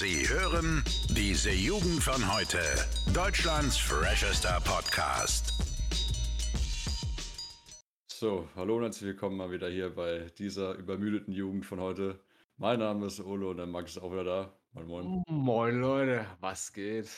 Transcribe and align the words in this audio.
Sie 0.00 0.26
hören 0.30 0.82
diese 1.10 1.50
Jugend 1.50 2.02
von 2.02 2.34
heute. 2.34 2.58
Deutschlands 3.12 3.76
freshester 3.76 4.58
Podcast. 4.64 5.52
So, 8.10 8.48
hallo 8.56 8.76
und 8.76 8.84
herzlich 8.84 9.08
willkommen 9.08 9.36
mal 9.36 9.50
wieder 9.50 9.68
hier 9.68 9.94
bei 9.94 10.30
dieser 10.38 10.72
übermüdeten 10.76 11.34
Jugend 11.34 11.66
von 11.66 11.80
heute. 11.80 12.18
Mein 12.56 12.78
Name 12.78 13.08
ist 13.08 13.20
Olo 13.20 13.50
und 13.50 13.58
der 13.58 13.66
Max 13.66 13.90
ist 13.90 14.02
auch 14.02 14.10
wieder 14.10 14.24
da. 14.24 14.58
Moin, 14.72 14.86
moin. 14.86 15.22
Moin 15.28 15.80
Leute, 15.82 16.24
was 16.40 16.72
geht? 16.72 17.10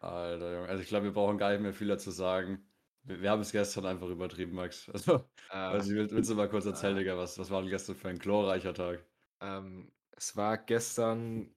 Alter, 0.00 0.52
Junge. 0.52 0.68
Also 0.68 0.82
ich 0.82 0.88
glaube, 0.88 1.04
wir 1.04 1.12
brauchen 1.12 1.38
gar 1.38 1.52
nicht 1.52 1.60
mehr 1.60 1.74
viel 1.74 1.86
dazu 1.86 2.10
sagen. 2.10 2.66
Wir, 3.04 3.22
wir 3.22 3.30
haben 3.30 3.42
es 3.42 3.52
gestern 3.52 3.86
einfach 3.86 4.08
übertrieben, 4.08 4.56
Max. 4.56 4.88
Also, 4.92 5.24
Äh, 5.48 5.58
also 5.58 5.94
willst, 5.94 6.12
willst 6.12 6.28
du 6.28 6.34
mal 6.34 6.48
kurz 6.48 6.66
erzählen, 6.66 6.96
Digga, 6.96 7.16
was, 7.16 7.38
was 7.38 7.50
war 7.52 7.60
denn 7.60 7.70
gestern 7.70 7.94
für 7.94 8.08
ein 8.08 8.18
glorreicher 8.18 8.74
Tag? 8.74 8.98
ähm, 9.40 9.92
es 10.16 10.36
war 10.36 10.58
gestern, 10.58 11.54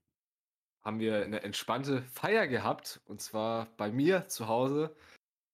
haben 0.88 1.02
wir 1.02 1.22
eine 1.22 1.44
entspannte 1.44 2.02
Feier 2.14 2.48
gehabt 2.48 3.02
und 3.08 3.20
zwar 3.22 3.68
bei 3.76 3.92
mir 3.92 4.30
zu 4.30 4.48
Hause. 4.48 4.96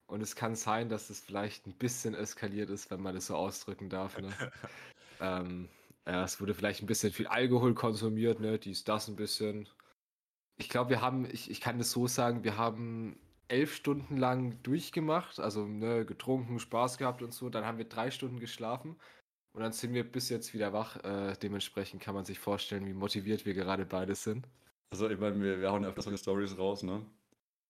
Und 0.05 0.21
es 0.21 0.35
kann 0.35 0.55
sein, 0.55 0.89
dass 0.89 1.09
es 1.09 1.21
vielleicht 1.21 1.65
ein 1.65 1.73
bisschen 1.73 2.13
eskaliert 2.13 2.69
ist, 2.69 2.91
wenn 2.91 3.01
man 3.01 3.15
das 3.15 3.25
so 3.27 3.35
ausdrücken 3.35 3.89
darf. 3.89 4.15
Ne? 4.19 4.31
ähm, 5.19 5.69
ja, 6.05 6.23
es 6.23 6.39
wurde 6.39 6.53
vielleicht 6.53 6.83
ein 6.83 6.85
bisschen 6.85 7.11
viel 7.11 7.25
Alkohol 7.25 7.73
konsumiert, 7.73 8.41
ne? 8.41 8.59
Dies, 8.59 8.83
das 8.83 9.07
ein 9.07 9.15
bisschen. 9.15 9.67
Ich 10.59 10.69
glaube, 10.69 10.91
wir 10.91 11.01
haben, 11.01 11.25
ich, 11.25 11.49
ich 11.49 11.61
kann 11.61 11.79
das 11.79 11.89
so 11.89 12.05
sagen, 12.05 12.43
wir 12.43 12.57
haben 12.57 13.19
elf 13.47 13.73
Stunden 13.73 14.17
lang 14.17 14.61
durchgemacht, 14.61 15.39
also 15.39 15.65
ne, 15.65 16.05
getrunken, 16.05 16.59
Spaß 16.59 16.99
gehabt 16.99 17.23
und 17.23 17.33
so. 17.33 17.49
Dann 17.49 17.65
haben 17.65 17.79
wir 17.79 17.85
drei 17.85 18.11
Stunden 18.11 18.39
geschlafen 18.39 18.99
und 19.53 19.63
dann 19.63 19.71
sind 19.71 19.95
wir 19.95 20.03
bis 20.03 20.29
jetzt 20.29 20.53
wieder 20.53 20.73
wach. 20.73 20.97
Äh, 21.03 21.35
dementsprechend 21.41 22.03
kann 22.03 22.13
man 22.13 22.25
sich 22.25 22.37
vorstellen, 22.37 22.85
wie 22.85 22.93
motiviert 22.93 23.47
wir 23.47 23.55
gerade 23.55 23.87
beide 23.87 24.13
sind. 24.13 24.47
Also 24.93 25.09
ich 25.09 25.19
meine, 25.19 25.41
wir, 25.41 25.59
wir 25.59 25.71
hauen 25.71 25.83
öfters 25.85 26.05
solche 26.05 26.19
Stories 26.19 26.55
raus, 26.59 26.83
ne? 26.83 27.03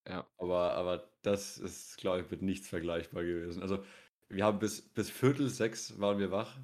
Ja. 0.08 0.28
Aber, 0.38 0.74
aber 0.74 1.10
das 1.22 1.58
ist, 1.58 1.98
glaube 1.98 2.22
ich, 2.22 2.30
mit 2.32 2.42
nichts 2.42 2.68
vergleichbar 2.68 3.24
gewesen. 3.24 3.62
Also 3.62 3.86
wir 4.30 4.44
haben 4.46 4.60
bis, 4.60 4.82
bis 4.94 5.10
Viertel 5.10 5.50
sechs 5.50 6.00
waren 6.02 6.20
wir 6.20 6.32
wach. 6.32 6.60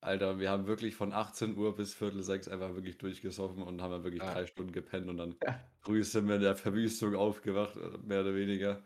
Alter, 0.00 0.38
wir 0.40 0.50
haben 0.50 0.66
wirklich 0.66 0.96
von 0.96 1.12
18 1.12 1.56
Uhr 1.58 1.76
bis 1.76 1.94
Viertel 1.94 2.22
sechs 2.22 2.48
einfach 2.48 2.74
wirklich 2.74 2.98
durchgesoffen 2.98 3.62
und 3.62 3.82
haben 3.82 3.90
dann 3.92 4.04
wirklich 4.04 4.22
Ja. 4.22 4.32
drei 4.32 4.46
Stunden 4.46 4.72
gepennt 4.72 5.08
und 5.10 5.18
dann 5.18 5.36
Ja. 5.44 5.60
früh 5.82 6.02
sind 6.04 6.28
wir 6.28 6.36
in 6.36 6.42
der 6.42 6.56
Verwüstung 6.56 7.14
aufgewacht, 7.16 7.76
mehr 8.04 8.22
oder 8.22 8.34
weniger. 8.34 8.84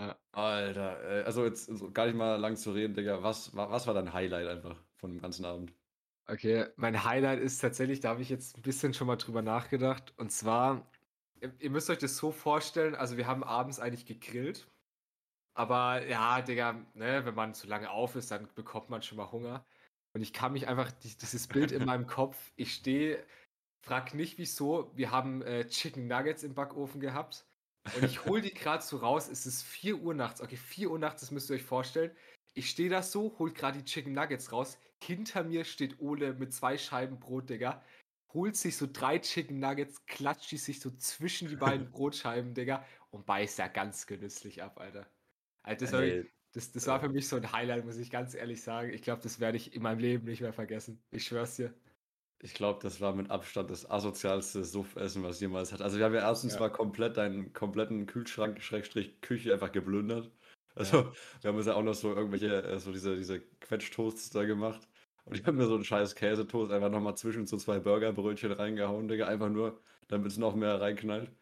Ja. 0.00 0.18
Alter, 0.32 1.20
äh, 1.22 1.24
also 1.24 1.44
jetzt 1.44 1.66
so 1.66 1.92
gar 1.92 2.06
nicht 2.06 2.16
mal 2.16 2.36
lang 2.36 2.56
zu 2.56 2.72
reden, 2.72 2.94
Digga. 2.94 3.22
Was, 3.22 3.54
wa- 3.56 3.70
was 3.70 3.86
war 3.86 3.94
dein 3.94 4.12
Highlight 4.14 4.48
einfach 4.48 4.84
von 4.96 5.10
dem 5.12 5.20
ganzen 5.20 5.44
Abend? 5.44 5.74
Okay, 6.28 6.66
mein 6.76 7.04
Highlight 7.04 7.40
ist 7.40 7.58
tatsächlich, 7.58 8.00
da 8.00 8.10
habe 8.10 8.22
ich 8.22 8.28
jetzt 8.28 8.56
ein 8.56 8.62
bisschen 8.62 8.94
schon 8.94 9.06
mal 9.06 9.16
drüber 9.16 9.42
nachgedacht. 9.42 10.14
Und 10.16 10.30
zwar, 10.30 10.86
ihr, 11.58 11.70
müsst 11.70 11.90
euch 11.90 11.98
das 11.98 12.16
so 12.16 12.30
vorstellen, 12.30 12.94
also 12.94 13.16
wir 13.16 13.26
haben 13.26 13.42
abends 13.42 13.80
eigentlich 13.80 14.06
gegrillt. 14.06 14.68
Aber 15.54 16.06
ja, 16.06 16.40
Digga, 16.40 16.86
ne, 16.94 17.24
wenn 17.26 17.34
man 17.34 17.54
zu 17.54 17.66
lange 17.66 17.90
auf 17.90 18.16
ist, 18.16 18.30
dann 18.30 18.48
bekommt 18.54 18.88
man 18.88 19.02
schon 19.02 19.18
mal 19.18 19.32
Hunger. 19.32 19.66
Und 20.14 20.22
ich 20.22 20.32
kann 20.32 20.52
mich 20.52 20.68
einfach, 20.68 20.92
die- 20.92 21.16
dieses 21.16 21.46
Bild 21.48 21.72
in 21.72 21.84
meinem 21.84 22.06
Kopf, 22.06 22.52
ich 22.56 22.74
stehe, 22.74 23.24
frag 23.84 24.14
nicht 24.14 24.38
wieso, 24.38 24.90
wir 24.96 25.10
haben 25.10 25.42
äh, 25.42 25.66
Chicken 25.66 26.06
Nuggets 26.06 26.42
im 26.44 26.54
Backofen 26.54 27.00
gehabt. 27.00 27.46
Und 27.96 28.04
ich 28.04 28.24
hole 28.26 28.40
die 28.42 28.54
gerade 28.54 28.82
so 28.82 28.98
raus, 28.98 29.28
es 29.28 29.44
ist 29.46 29.62
4 29.64 29.98
Uhr 29.98 30.14
nachts. 30.14 30.40
Okay, 30.40 30.56
4 30.56 30.90
Uhr 30.90 30.98
nachts, 30.98 31.20
das 31.22 31.30
müsst 31.32 31.50
ihr 31.50 31.56
euch 31.56 31.64
vorstellen. 31.64 32.16
Ich 32.54 32.70
stehe 32.70 32.88
da 32.90 33.02
so, 33.02 33.36
hol 33.38 33.52
gerade 33.52 33.78
die 33.78 33.84
Chicken 33.84 34.12
Nuggets 34.12 34.52
raus. 34.52 34.78
Hinter 35.06 35.44
mir 35.44 35.64
steht 35.64 36.00
Ole 36.00 36.34
mit 36.34 36.52
zwei 36.52 36.78
Scheiben 36.78 37.18
Brot, 37.18 37.50
Digga. 37.50 37.82
Holt 38.32 38.56
sich 38.56 38.76
so 38.76 38.86
drei 38.90 39.18
Chicken 39.18 39.58
Nuggets, 39.58 40.06
klatscht 40.06 40.50
die 40.52 40.56
sich 40.58 40.80
so 40.80 40.90
zwischen 40.90 41.48
die 41.48 41.56
beiden 41.56 41.90
Brotscheiben, 41.90 42.54
Digga, 42.54 42.84
und 43.10 43.26
beißt 43.26 43.58
da 43.58 43.68
ganz 43.68 44.06
genüsslich 44.06 44.62
ab, 44.62 44.80
Alter. 44.80 45.10
Alter, 45.62 45.80
das, 45.84 45.92
war, 45.92 46.02
Ey, 46.02 46.30
das, 46.52 46.72
das 46.72 46.86
war 46.86 47.00
für 47.00 47.08
mich 47.08 47.28
so 47.28 47.36
ein 47.36 47.52
Highlight, 47.52 47.84
muss 47.84 47.98
ich 47.98 48.10
ganz 48.10 48.34
ehrlich 48.34 48.62
sagen. 48.62 48.92
Ich 48.92 49.02
glaube, 49.02 49.22
das 49.22 49.40
werde 49.40 49.56
ich 49.58 49.74
in 49.74 49.82
meinem 49.82 49.98
Leben 49.98 50.24
nicht 50.24 50.40
mehr 50.40 50.52
vergessen. 50.52 51.02
Ich 51.10 51.24
schwör's 51.24 51.56
dir. 51.56 51.74
Ich 52.40 52.54
glaube, 52.54 52.80
das 52.82 53.00
war 53.00 53.14
mit 53.14 53.30
Abstand 53.30 53.70
das 53.70 53.88
asozialste 53.88 54.64
Suffessen, 54.64 55.22
was 55.22 55.40
jemals 55.40 55.72
hat. 55.72 55.80
Also 55.80 55.98
wir 55.98 56.04
haben 56.04 56.14
ja 56.14 56.20
erstens 56.22 56.54
Ja. 56.54 56.60
mal 56.60 56.70
komplett 56.70 57.16
deinen 57.16 57.52
kompletten 57.52 58.06
Kühlschrank, 58.06 58.60
Schrägstrich, 58.62 59.20
Küche 59.20 59.52
einfach 59.54 59.70
geplündert. 59.70 60.30
Also 60.74 61.12
wir 61.40 61.48
haben 61.48 61.56
uns 61.56 61.66
ja 61.66 61.74
auch 61.74 61.82
noch 61.82 61.94
so 61.94 62.14
irgendwelche, 62.14 62.62
äh, 62.64 62.78
so 62.80 62.92
diese, 62.92 63.16
diese 63.16 63.40
Quetschtoasts 63.60 64.30
da 64.30 64.44
gemacht. 64.44 64.88
Und 65.24 65.36
ich 65.36 65.42
habe 65.46 65.52
mir 65.56 65.66
so 65.66 65.74
einen 65.74 65.84
scheiß 65.84 66.14
Käsetoast 66.14 66.72
einfach 66.72 66.90
nochmal 66.90 67.16
zwischen 67.16 67.46
so 67.46 67.56
zwei 67.56 67.78
Burgerbrötchen 67.80 68.52
reingehauen, 68.52 69.08
Digga. 69.08 69.26
Einfach 69.26 69.48
nur, 69.50 69.80
damit 70.08 70.28
es 70.28 70.38
noch 70.38 70.54
mehr 70.56 70.80
reinknallt. 70.80 71.32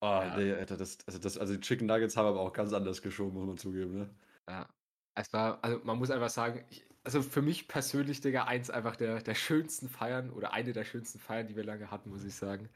Oh, 0.00 0.06
Ja. 0.06 0.36
nee, 0.36 0.52
Alter, 0.52 0.76
das, 0.76 0.98
also 1.06 1.18
das, 1.18 1.38
also 1.38 1.54
die 1.54 1.60
Chicken 1.60 1.86
Nuggets 1.86 2.16
haben 2.16 2.26
aber 2.26 2.40
auch 2.40 2.52
ganz 2.52 2.72
anders 2.72 3.02
geschoben, 3.02 3.34
muss 3.34 3.46
man 3.46 3.56
zugeben, 3.58 3.94
ne? 3.98 4.14
Ja. 4.48 4.68
Es 5.14 5.32
war, 5.32 5.62
also 5.64 5.80
man 5.84 5.98
muss 5.98 6.10
einfach 6.10 6.28
sagen, 6.28 6.66
ich, 6.70 6.84
also 7.04 7.22
für 7.22 7.40
mich 7.42 7.68
persönlich, 7.68 8.20
Digga, 8.20 8.44
eins 8.44 8.70
einfach 8.70 8.96
der, 8.96 9.22
der 9.22 9.34
schönsten 9.34 9.88
Feiern 9.88 10.30
oder 10.30 10.52
eine 10.52 10.72
der 10.72 10.84
schönsten 10.84 11.18
Feiern, 11.18 11.46
die 11.46 11.56
wir 11.56 11.64
lange 11.64 11.90
hatten, 11.90 12.10
muss 12.10 12.24
ich 12.24 12.34
sagen. 12.34 12.68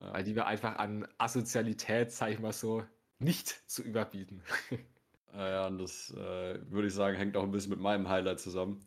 Ja. 0.00 0.12
Weil 0.14 0.24
die 0.24 0.34
wir 0.36 0.46
einfach 0.46 0.76
an 0.78 1.08
Asozialität, 1.18 2.12
sag 2.12 2.30
ich 2.32 2.40
mal 2.40 2.52
so, 2.52 2.84
nicht 3.18 3.48
zu 3.70 3.82
überbieten. 3.82 4.42
Naja, 5.32 5.66
und 5.68 5.78
das 5.78 6.10
äh, 6.10 6.60
würde 6.70 6.88
ich 6.88 6.94
sagen, 6.94 7.16
hängt 7.16 7.36
auch 7.36 7.44
ein 7.44 7.50
bisschen 7.52 7.70
mit 7.70 7.80
meinem 7.80 8.08
Highlight 8.08 8.40
zusammen. 8.40 8.84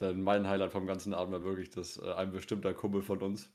Denn 0.00 0.22
mein 0.22 0.48
Highlight 0.48 0.72
vom 0.72 0.86
ganzen 0.86 1.14
Abend 1.14 1.32
war 1.34 1.44
wirklich, 1.44 1.70
dass 1.70 1.96
äh, 1.98 2.12
ein 2.14 2.32
bestimmter 2.32 2.74
Kumpel 2.74 3.02
von 3.02 3.20
uns 3.22 3.52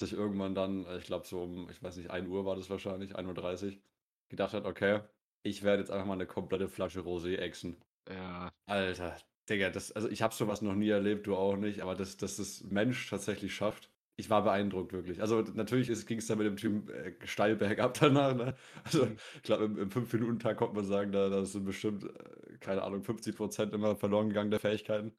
sich 0.00 0.12
irgendwann 0.12 0.54
dann, 0.54 0.84
äh, 0.86 0.98
ich 0.98 1.06
glaube 1.06 1.26
so 1.26 1.42
um, 1.42 1.70
ich 1.70 1.82
weiß 1.82 1.96
nicht, 1.96 2.10
1 2.10 2.28
Uhr 2.28 2.44
war 2.46 2.56
das 2.56 2.70
wahrscheinlich, 2.70 3.16
1.30 3.16 3.76
Uhr, 3.76 3.82
gedacht 4.28 4.54
hat, 4.54 4.64
okay, 4.66 5.02
ich 5.42 5.62
werde 5.62 5.82
jetzt 5.82 5.90
einfach 5.90 6.06
mal 6.06 6.14
eine 6.14 6.26
komplette 6.26 6.68
Flasche 6.68 7.00
Rosé 7.00 7.36
exen. 7.36 7.84
Ja, 8.08 8.50
Alter, 8.66 9.16
Digga, 9.48 9.70
das, 9.70 9.92
also 9.92 10.08
ich 10.08 10.22
habe 10.22 10.34
sowas 10.34 10.62
noch 10.62 10.74
nie 10.74 10.88
erlebt, 10.88 11.26
du 11.26 11.36
auch 11.36 11.56
nicht, 11.56 11.80
aber 11.80 11.94
dass, 11.94 12.16
dass 12.16 12.36
das 12.36 12.62
Mensch 12.64 13.08
tatsächlich 13.08 13.54
schafft. 13.54 13.90
Ich 14.16 14.28
war 14.28 14.42
beeindruckt, 14.44 14.92
wirklich. 14.92 15.22
Also 15.22 15.40
natürlich 15.40 16.06
ging 16.06 16.18
es 16.18 16.26
dann 16.26 16.36
mit 16.38 16.46
dem 16.46 16.56
Typen 16.56 16.88
äh, 16.90 17.14
steil 17.26 17.56
bergab 17.56 17.94
danach, 17.98 18.34
ne? 18.34 18.54
Also 18.84 19.04
Mhm. 19.04 19.20
ich 19.36 19.42
glaube, 19.42 19.64
im, 19.64 19.78
im 19.78 19.90
5-Minuten-Tag 19.90 20.58
konnte 20.58 20.76
man 20.76 20.84
sagen, 20.84 21.10
da, 21.12 21.28
da 21.30 21.44
sind 21.44 21.64
bestimmt, 21.64 22.04
äh, 22.04 22.58
keine 22.58 22.82
Ahnung, 22.82 23.02
50% 23.02 23.72
immer 23.72 23.96
verloren 23.96 24.28
gegangen 24.28 24.50
der 24.50 24.60
Fähigkeiten. 24.60 25.16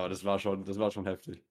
Aber 0.00 0.08
das 0.08 0.24
war 0.24 0.38
schon, 0.38 0.64
das 0.64 0.78
war 0.78 0.90
schon 0.90 1.06
heftig. 1.06 1.44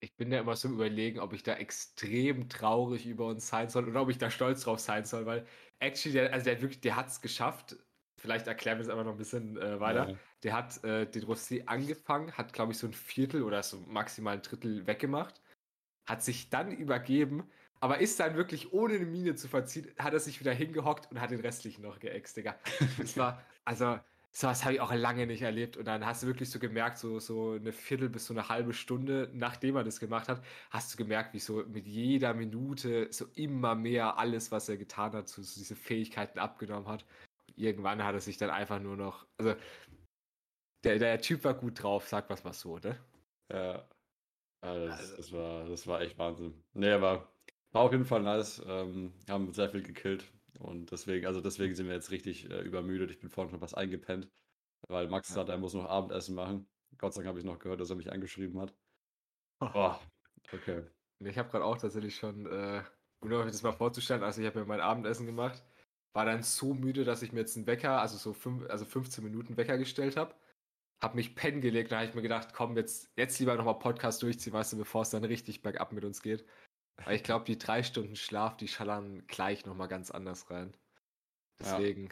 ich 0.00 0.16
bin 0.16 0.30
ja 0.30 0.40
immer 0.40 0.54
so 0.56 0.68
im 0.68 0.74
Überlegen, 0.74 1.18
ob 1.18 1.32
ich 1.32 1.42
da 1.42 1.54
extrem 1.54 2.48
traurig 2.48 3.06
über 3.06 3.26
uns 3.26 3.48
sein 3.48 3.68
soll 3.70 3.88
oder 3.88 4.02
ob 4.02 4.10
ich 4.10 4.18
da 4.18 4.30
stolz 4.30 4.62
drauf 4.62 4.78
sein 4.78 5.04
soll, 5.04 5.26
weil 5.26 5.46
actually, 5.80 6.12
der, 6.14 6.32
also 6.32 6.44
der 6.44 6.56
hat 6.56 6.62
wirklich, 6.62 6.80
der 6.80 6.96
hat 6.96 7.08
es 7.08 7.20
geschafft. 7.20 7.76
Vielleicht 8.20 8.46
erklären 8.46 8.78
wir 8.78 8.82
es 8.82 8.88
aber 8.88 9.04
noch 9.04 9.12
ein 9.12 9.18
bisschen 9.18 9.56
äh, 9.56 9.80
weiter. 9.80 10.10
Ja. 10.10 10.16
Der 10.42 10.52
hat 10.54 10.84
äh, 10.84 11.06
den 11.06 11.24
Rosé 11.24 11.66
angefangen, 11.66 12.32
hat, 12.32 12.52
glaube 12.52 12.72
ich, 12.72 12.78
so 12.78 12.86
ein 12.86 12.92
Viertel 12.92 13.42
oder 13.42 13.62
so 13.62 13.78
maximal 13.86 14.34
ein 14.34 14.42
Drittel 14.42 14.86
weggemacht, 14.86 15.42
hat 16.06 16.22
sich 16.22 16.50
dann 16.50 16.70
übergeben, 16.72 17.44
aber 17.80 17.98
ist 18.00 18.20
dann 18.20 18.36
wirklich 18.36 18.72
ohne 18.72 18.94
eine 18.94 19.06
Miene 19.06 19.34
zu 19.34 19.48
verziehen, 19.48 19.90
hat 19.98 20.12
er 20.14 20.20
sich 20.20 20.40
wieder 20.40 20.52
hingehockt 20.52 21.10
und 21.10 21.20
hat 21.20 21.30
den 21.30 21.40
restlichen 21.40 21.82
noch 21.82 21.98
geäxt, 21.98 22.36
Digga. 22.36 22.58
Das 22.98 23.16
war, 23.16 23.42
also, 23.64 23.98
sowas 24.36 24.64
habe 24.64 24.74
ich 24.74 24.80
auch 24.80 24.92
lange 24.92 25.26
nicht 25.26 25.42
erlebt. 25.42 25.76
Und 25.76 25.84
dann 25.86 26.04
hast 26.04 26.22
du 26.22 26.26
wirklich 26.26 26.50
so 26.50 26.58
gemerkt, 26.58 26.98
so, 26.98 27.20
so 27.20 27.52
eine 27.52 27.72
Viertel 27.72 28.08
bis 28.08 28.26
so 28.26 28.34
eine 28.34 28.48
halbe 28.48 28.72
Stunde, 28.72 29.30
nachdem 29.32 29.76
er 29.76 29.84
das 29.84 30.00
gemacht 30.00 30.28
hat, 30.28 30.44
hast 30.70 30.92
du 30.92 30.96
gemerkt, 30.98 31.34
wie 31.34 31.38
so 31.38 31.64
mit 31.66 31.86
jeder 31.86 32.34
Minute 32.34 33.08
so 33.12 33.26
immer 33.36 33.74
mehr 33.74 34.18
alles, 34.18 34.50
was 34.50 34.68
er 34.68 34.76
getan 34.76 35.12
hat, 35.12 35.28
so, 35.28 35.42
so 35.42 35.60
diese 35.60 35.76
Fähigkeiten 35.76 36.38
abgenommen 36.38 36.88
hat. 36.88 37.04
Und 37.48 37.58
irgendwann 37.58 38.02
hat 38.04 38.14
er 38.14 38.20
sich 38.20 38.36
dann 38.36 38.50
einfach 38.50 38.80
nur 38.80 38.96
noch, 38.96 39.26
also 39.38 39.54
der, 40.84 40.98
der 40.98 41.20
Typ 41.20 41.44
war 41.44 41.54
gut 41.54 41.82
drauf, 41.82 42.08
sag 42.08 42.28
was 42.28 42.44
mal 42.44 42.52
so, 42.52 42.78
ne? 42.78 42.98
Ja. 43.52 43.88
Ja, 44.64 44.78
das, 44.86 44.98
Also- 44.98 45.16
das, 45.16 45.32
war, 45.32 45.64
das 45.68 45.86
war 45.86 46.00
echt 46.00 46.18
Wahnsinn. 46.18 46.54
Nee, 46.72 46.90
aber 46.90 47.30
war 47.72 47.82
auf 47.82 47.92
jeden 47.92 48.04
Fall 48.04 48.22
nice. 48.22 48.62
Ähm, 48.66 49.12
haben 49.28 49.52
sehr 49.52 49.68
viel 49.70 49.82
gekillt. 49.82 50.24
Und 50.58 50.90
deswegen, 50.92 51.26
also 51.26 51.40
deswegen 51.40 51.74
sind 51.74 51.86
wir 51.86 51.94
jetzt 51.94 52.10
richtig 52.10 52.50
äh, 52.50 52.60
übermüdet. 52.62 53.10
Ich 53.10 53.20
bin 53.20 53.28
vorhin 53.30 53.50
schon 53.50 53.60
was 53.60 53.74
eingepennt, 53.74 54.30
weil 54.88 55.08
Max 55.08 55.30
Ja. 55.30 55.34
sagt, 55.34 55.48
er 55.50 55.58
muss 55.58 55.74
noch 55.74 55.86
Abendessen 55.86 56.34
machen. 56.34 56.68
Gott 56.98 57.14
sei 57.14 57.20
Dank 57.20 57.28
habe 57.28 57.38
ich 57.40 57.44
noch 57.44 57.58
gehört, 57.58 57.80
dass 57.80 57.90
er 57.90 57.96
mich 57.96 58.12
angeschrieben 58.12 58.60
hat. 58.60 58.74
Oh, 59.74 59.98
okay. 60.52 60.84
Und 61.20 61.26
Ich 61.26 61.38
habe 61.38 61.48
gerade 61.50 61.64
auch 61.64 61.78
tatsächlich 61.78 62.16
schon, 62.16 62.46
äh, 62.46 62.82
um 63.20 63.28
mir 63.28 63.44
das 63.44 63.62
mal 63.62 63.72
vorzustellen, 63.72 64.22
also 64.22 64.40
ich 64.40 64.46
habe 64.46 64.60
mir 64.60 64.66
mein 64.66 64.80
Abendessen 64.80 65.26
gemacht, 65.26 65.62
war 66.12 66.24
dann 66.26 66.42
so 66.42 66.74
müde, 66.74 67.04
dass 67.04 67.22
ich 67.22 67.32
mir 67.32 67.40
jetzt 67.40 67.56
einen 67.56 67.66
Wecker, 67.66 68.00
also 68.00 68.16
so 68.18 68.32
fünf, 68.32 68.68
also 68.70 68.84
15 68.84 69.24
Minuten 69.24 69.56
Wecker 69.56 69.78
gestellt 69.78 70.16
habe, 70.16 70.34
habe 71.02 71.16
mich 71.16 71.36
pennen 71.36 71.60
gelegt, 71.60 71.92
da 71.92 71.98
habe 71.98 72.08
ich 72.08 72.14
mir 72.14 72.22
gedacht, 72.22 72.54
komm, 72.54 72.76
jetzt, 72.76 73.12
jetzt 73.16 73.38
lieber 73.40 73.56
nochmal 73.56 73.78
Podcast 73.78 74.22
durchziehen, 74.22 74.52
weißt 74.52 74.74
du, 74.74 74.78
bevor 74.78 75.02
es 75.02 75.10
dann 75.10 75.24
richtig 75.24 75.62
bergab 75.62 75.92
mit 75.92 76.04
uns 76.04 76.22
geht. 76.22 76.46
Weil 77.04 77.16
ich 77.16 77.22
glaube, 77.22 77.44
die 77.44 77.58
drei 77.58 77.82
Stunden 77.82 78.16
Schlaf, 78.16 78.56
die 78.56 78.68
schallern 78.68 79.26
gleich 79.26 79.66
nochmal 79.66 79.88
ganz 79.88 80.10
anders 80.10 80.50
rein. 80.50 80.76
Ja. 81.60 81.78
Deswegen 81.78 82.08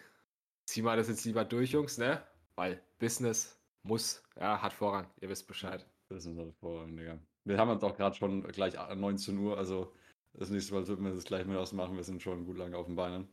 ziehen 0.67 0.85
wir 0.85 0.97
das 0.97 1.09
jetzt 1.09 1.25
lieber 1.25 1.45
durch, 1.45 1.73
Jungs, 1.73 1.99
ne? 1.99 2.23
Weil 2.57 2.83
Business 2.99 3.61
muss, 3.83 4.23
ja, 4.39 4.61
hat 4.61 4.73
Vorrang, 4.73 5.11
ihr 5.21 5.29
wisst 5.29 5.47
Bescheid. 5.47 5.87
Ist 6.11 6.27
halt 6.27 6.37
hervorragend, 6.37 6.99
Digga. 6.99 7.19
Wir 7.45 7.59
haben 7.59 7.71
jetzt 7.71 7.85
auch 7.85 7.97
gerade 7.97 8.15
schon 8.15 8.43
gleich 8.49 8.75
19 8.75 9.39
Uhr, 9.39 9.57
also 9.59 9.93
Das 10.35 10.51
nächste 10.51 10.75
Mal 10.75 10.85
sollten 10.85 11.05
wir 11.05 11.13
das 11.13 11.25
gleich 11.25 11.47
mit 11.47 11.57
ausmachen. 11.57 11.97
Wir 11.97 12.05
sind 12.05 12.23
schon 12.23 12.45
gut 12.47 12.59
lange 12.59 12.77
auf 12.77 12.87
den 12.87 12.97
Beinen. 12.97 13.29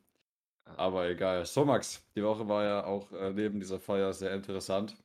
Ja. 0.68 0.78
Aber 0.78 1.08
egal. 1.10 1.46
So, 1.46 1.66
Max, 1.66 2.10
die 2.16 2.24
Woche 2.24 2.48
war 2.48 2.64
ja 2.64 2.86
auch 2.86 3.12
äh, 3.12 3.32
neben 3.34 3.60
dieser 3.60 3.80
Feier 3.80 4.14
sehr 4.14 4.34
interessant. 4.34 4.98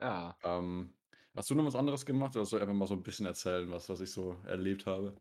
Ja. 0.00 0.36
Ähm, 0.42 0.94
hast 1.34 1.50
du 1.50 1.54
noch 1.54 1.64
was 1.64 1.76
anderes 1.76 2.04
gemacht 2.06 2.36
oder 2.36 2.44
soll 2.44 2.60
ich 2.60 2.62
einfach 2.62 2.76
mal 2.76 2.86
so 2.86 2.94
ein 2.94 3.02
bisschen 3.02 3.26
erzählen, 3.26 3.70
was, 3.70 3.88
was 3.88 4.00
ich 4.00 4.10
so 4.10 4.36
erlebt 4.44 4.86
habe? 4.86 5.16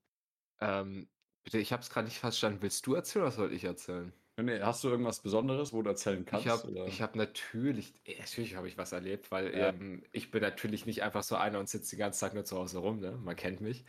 Ähm, 0.59 1.09
bitte, 1.43 1.59
ich 1.59 1.71
habe 1.73 1.81
es 1.81 1.89
gerade 1.89 2.05
nicht 2.07 2.19
verstanden. 2.19 2.61
Willst 2.61 2.85
du 2.87 2.93
erzählen 2.95 3.23
oder 3.23 3.31
soll 3.31 3.53
ich 3.53 3.63
erzählen? 3.63 4.13
Nee, 4.37 4.61
hast 4.61 4.83
du 4.83 4.89
irgendwas 4.89 5.21
Besonderes, 5.21 5.71
wo 5.73 5.81
du 5.81 5.89
erzählen 5.89 6.25
Ich 6.31 6.47
kannst? 6.47 6.47
habe 6.47 6.75
ich 6.83 7.01
hab 7.01 7.15
natürlich, 7.15 7.93
äh, 8.05 8.19
natürlich 8.19 8.55
habe 8.55 8.67
ich 8.67 8.77
was 8.77 8.91
erlebt, 8.91 9.31
weil 9.31 9.51
Ja. 9.51 9.71
ähm, 9.75 10.03
ich 10.11 10.31
bin 10.31 10.41
natürlich 10.41 10.85
nicht 10.85 11.03
einfach 11.03 11.23
so 11.23 11.35
einer 11.35 11.59
und 11.59 11.69
sitze 11.69 11.95
den 11.95 11.99
ganzen 11.99 12.19
Tag 12.21 12.33
nur 12.33 12.45
zu 12.45 12.57
Hause 12.57 12.79
rum, 12.79 12.99
ne? 12.99 13.11
Man 13.17 13.35
kennt 13.35 13.61
mich. 13.61 13.85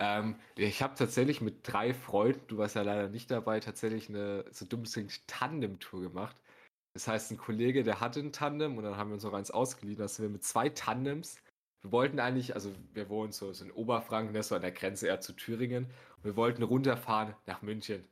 Ähm, 0.00 0.40
ich 0.56 0.82
habe 0.82 0.94
tatsächlich 0.96 1.40
mit 1.42 1.60
drei 1.72 1.94
Freunden, 1.94 2.46
du 2.48 2.58
warst 2.58 2.76
ja 2.76 2.82
leider 2.82 3.08
nicht 3.10 3.30
dabei, 3.30 3.60
tatsächlich 3.60 4.08
eine 4.10 4.46
so 4.52 4.66
dumm 4.66 4.82
es 4.82 4.94
klingt, 4.94 5.28
Tandem-Tour 5.28 6.02
gemacht. 6.02 6.42
Das 6.94 7.08
heißt, 7.08 7.32
ein 7.32 7.38
Kollege, 7.38 7.84
der 7.84 8.00
hatte 8.00 8.20
ein 8.20 8.32
Tandem 8.32 8.78
und 8.78 8.84
dann 8.84 8.96
haben 8.98 9.10
wir 9.10 9.14
uns 9.16 9.24
noch 9.24 9.34
eins 9.34 9.50
ausgeliehen. 9.52 9.98
Da 9.98 10.08
sind 10.08 10.24
wir 10.24 10.30
mit 10.30 10.44
zwei 10.44 10.70
Tandems. 10.70 11.42
Wir 11.84 11.92
wollten 11.92 12.18
eigentlich, 12.18 12.54
also 12.54 12.74
wir 12.94 13.10
wohnen 13.10 13.32
so, 13.32 13.52
so 13.52 13.62
in 13.62 13.70
Oberfranken, 13.70 14.32
ne, 14.32 14.42
so 14.42 14.54
an 14.54 14.62
der 14.62 14.72
Grenze 14.72 15.06
eher 15.06 15.20
zu 15.20 15.34
Thüringen. 15.34 15.84
Und 16.16 16.24
wir 16.24 16.34
wollten 16.34 16.62
runterfahren 16.62 17.34
nach 17.46 17.60
München. 17.60 18.08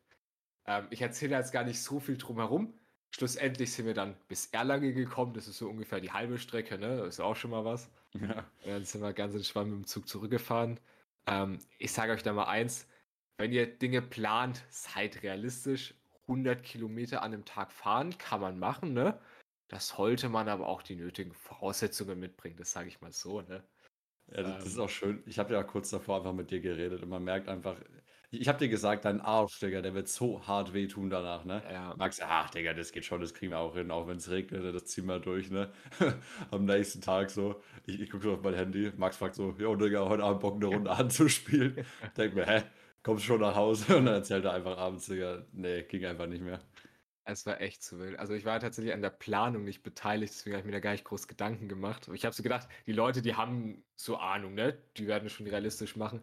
Ähm, 0.67 0.89
ich 0.91 1.01
erzähle 1.01 1.37
jetzt 1.37 1.53
gar 1.53 1.65
nicht 1.65 1.83
so 1.83 1.99
viel 1.99 2.19
drumherum. 2.19 2.75
Schlussendlich 3.11 3.73
sind 3.73 3.87
wir 3.87 3.95
dann 3.95 4.17
bis 4.29 4.47
Erlangen 4.49 4.95
gekommen. 4.95 5.33
Das 5.33 5.49
ist 5.49 5.57
so 5.57 5.71
ungefähr 5.71 6.01
die 6.01 6.13
halbe 6.13 6.39
Strecke, 6.39 6.79
ne? 6.79 6.99
Das 6.99 7.15
ist 7.15 7.21
auch 7.21 7.37
schon 7.37 7.51
mal 7.51 7.65
was. 7.65 7.91
Ja. 8.21 8.41
Und 8.65 8.71
dann 8.71 8.85
sind 8.85 9.01
wir 9.01 9.15
ganz 9.15 9.35
entspannt 9.35 9.71
mit 9.71 9.79
dem 9.79 9.87
Zug 9.87 10.07
zurückgefahren. 10.07 10.79
Ähm, 11.27 11.59
ich 11.79 11.93
sage 11.93 12.13
euch 12.13 12.23
da 12.23 12.35
mal 12.35 12.45
eins: 12.45 12.87
Wenn 13.39 13.53
ihr 13.53 13.67
Dinge 13.67 14.03
plant, 14.03 14.63
seid 14.69 15.23
realistisch. 15.23 15.95
100 16.29 16.63
Kilometer 16.63 17.23
an 17.23 17.33
einem 17.33 17.47
Tag 17.47 17.73
fahren 17.73 18.19
kann 18.19 18.43
man 18.43 18.59
machen, 18.59 18.93
ne? 18.93 19.19
Das 19.73 19.89
sollte 19.89 20.29
man 20.29 20.49
aber 20.49 20.67
auch 20.69 20.83
die 20.83 20.97
nötigen 20.97 21.33
Voraussetzungen 21.33 22.19
mitbringen, 22.19 22.57
das 22.57 22.73
sage 22.73 22.89
ich 22.89 23.01
mal 23.01 23.11
so, 23.13 23.41
ne? 23.41 23.67
Ja, 24.31 24.43
das, 24.45 24.57
das 24.59 24.67
ist 24.73 24.79
Ähm. 24.79 24.81
auch 24.81 24.89
schön. 24.89 25.23
Ich 25.27 25.39
habe 25.39 25.55
ja 25.55 25.63
kurz 25.65 25.91
davor 25.91 26.19
einfach 26.19 26.33
mit 26.33 26.51
dir 26.51 26.61
geredet 26.61 27.03
und 27.03 27.09
man 27.09 27.25
merkt 27.25 27.49
einfach, 27.49 27.77
ich 28.31 28.49
habe 28.49 28.59
dir 28.59 28.69
gesagt, 28.69 29.05
dein 29.05 29.21
Arsch, 29.21 29.59
Digga, 29.61 29.83
der 29.83 29.95
wird 29.95 30.09
so 30.09 30.47
hart 30.47 30.73
wehtun 30.73 31.11
danach, 31.11 31.45
ne? 31.45 31.63
Ja, 31.71 31.95
Max, 31.99 32.21
ach, 32.23 32.51
Digga, 32.51 32.75
das 32.75 32.93
geht 32.93 33.05
schon, 33.05 33.21
das 33.21 33.35
kriegen 33.35 33.53
wir 33.53 33.59
auch 33.59 33.75
hin, 33.75 33.91
auch 33.91 34.07
wenn 34.09 34.17
es 34.19 34.31
regnet, 34.31 34.63
ne, 34.63 34.73
das 34.73 34.87
ziehen 34.87 35.07
wir 35.07 35.21
durch, 35.21 35.51
ne? 35.51 35.73
Am 36.51 36.65
nächsten 36.65 37.01
Tag 37.03 37.31
so, 37.31 37.63
ich, 37.87 38.01
ich 38.01 38.11
gucke 38.11 38.25
so 38.25 38.33
auf 38.35 38.43
mein 38.43 38.55
Handy, 38.55 38.93
Max 38.97 39.17
fragt 39.19 39.35
so, 39.37 39.55
jo, 39.59 39.77
Digga, 39.77 40.09
heute 40.09 40.23
Abend 40.25 40.41
Bock 40.41 40.57
eine 40.57 40.67
Runde 40.67 40.91
anzuspielen. 40.93 41.85
Denk 42.17 42.35
mir, 42.35 42.47
hä, 42.47 42.63
kommst 43.03 43.25
schon 43.25 43.41
nach 43.41 43.55
Hause? 43.57 43.97
Und 43.99 44.07
dann 44.07 44.15
erzählt 44.15 44.45
er 44.47 44.53
einfach 44.55 44.79
abends, 44.79 45.07
Digga, 45.07 45.47
nee, 45.53 45.83
ging 45.83 46.05
einfach 46.07 46.27
nicht 46.27 46.43
mehr. 46.43 46.61
Es 47.25 47.47
war 47.47 47.61
echt 47.61 47.83
zu 47.83 47.99
wild. 48.01 48.19
Also 48.19 48.35
ich 48.35 48.45
war 48.45 48.59
tatsächlich 48.61 48.93
an 48.93 49.03
der 49.03 49.11
Planung 49.11 49.65
nicht 49.65 49.83
beteiligt, 49.83 50.33
deswegen 50.35 50.55
habe 50.57 50.61
ich 50.63 50.67
mir 50.67 50.73
da 50.73 50.81
gar 50.81 50.93
nicht 50.93 51.05
groß 51.05 51.29
Gedanken 51.29 51.69
gemacht. 51.69 52.05
Aber 52.09 52.15
ich 52.17 52.25
habe 52.25 52.35
so 52.35 52.43
gedacht, 52.43 52.69
die 52.87 52.93
Leute, 52.93 53.23
die 53.23 53.35
haben 53.37 53.85
so 53.97 54.17
Ahnung, 54.19 54.55
ne? 54.55 54.83
Die 54.97 55.07
werden 55.07 55.27
es 55.27 55.33
schon 55.33 55.47
realistisch 55.47 55.97
machen. 55.97 56.23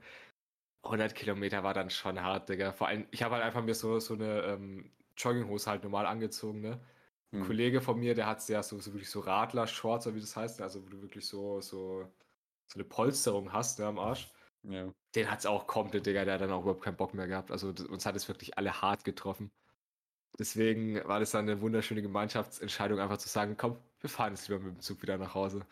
100 0.84 1.16
Kilometer 1.16 1.64
war 1.64 1.74
dann 1.74 1.90
schon 1.90 2.22
hart, 2.22 2.50
Digga. 2.50 2.74
Vor 2.74 2.88
allem, 2.88 3.08
ich 3.12 3.24
habe 3.24 3.36
halt 3.36 3.44
einfach 3.46 3.64
mir 3.64 3.76
so, 3.76 4.00
so 4.00 4.14
eine 4.16 4.42
ähm, 4.44 4.94
Jogginghose 5.18 5.70
halt 5.70 5.84
normal 5.84 6.06
angezogen, 6.06 6.62
ne? 6.62 6.82
Ein 7.32 7.40
Hm. 7.40 7.40
Kollege 7.40 7.82
von 7.82 8.00
mir, 8.00 8.16
der 8.16 8.28
hat 8.28 8.48
ja 8.50 8.64
so, 8.64 8.80
so 8.80 8.94
wirklich 8.94 9.10
so 9.10 9.20
Radler-Shorts, 9.22 10.08
oder 10.08 10.16
wie 10.16 10.22
das 10.22 10.36
heißt, 10.36 10.62
also 10.62 10.84
wo 10.86 10.90
du 10.90 11.02
wirklich 11.02 11.28
so, 11.28 11.62
so, 11.62 12.12
so 12.68 12.76
eine 12.80 12.86
Polsterung 12.86 13.54
hast, 13.54 13.80
ne, 13.80 13.86
am 13.88 14.00
Arsch. 14.00 14.34
Ja. 14.64 14.94
Den 15.16 15.30
hat 15.32 15.40
es 15.40 15.46
auch 15.46 15.68
komplett, 15.68 16.06
Digga, 16.08 16.26
der 16.26 16.36
hat 16.36 16.42
dann 16.42 16.52
auch 16.52 16.62
überhaupt 16.62 16.84
keinen 16.84 16.98
Bock 16.98 17.14
mehr 17.14 17.28
gehabt. 17.28 17.52
Also 17.52 17.70
uns 17.70 18.06
hat 18.06 18.16
es 18.16 18.28
wirklich 18.28 18.58
alle 18.58 18.82
hart 18.82 19.04
getroffen. 19.04 19.52
Deswegen 20.40 20.96
war 21.06 21.20
das 21.20 21.32
dann 21.32 21.50
eine 21.50 21.60
wunderschöne 21.62 22.02
Gemeinschaftsentscheidung, 22.02 23.00
einfach 23.00 23.18
zu 23.18 23.28
sagen, 23.30 23.56
komm, 23.58 23.78
wir 24.00 24.10
fahren 24.10 24.34
jetzt 24.34 24.48
lieber 24.48 24.62
mit 24.62 24.76
dem 24.76 24.80
Zug 24.80 25.02
wieder 25.02 25.18
nach 25.18 25.36
Hause. 25.36 25.66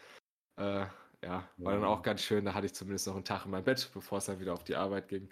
Äh, 0.58 0.86
ja, 1.24 1.50
war 1.58 1.74
dann 1.74 1.86
auch 1.86 2.04
ganz 2.04 2.22
schön. 2.22 2.44
Da 2.46 2.54
hatte 2.54 2.66
ich 2.66 2.74
zumindest 2.76 3.08
noch 3.08 3.16
einen 3.16 3.24
Tag 3.26 3.46
in 3.46 3.52
meinem 3.52 3.64
Bett, 3.64 3.90
bevor 3.94 4.18
es 4.18 4.26
dann 4.26 4.40
wieder 4.40 4.54
auf 4.54 4.64
die 4.66 4.76
Arbeit 4.76 5.08
ging. 5.08 5.30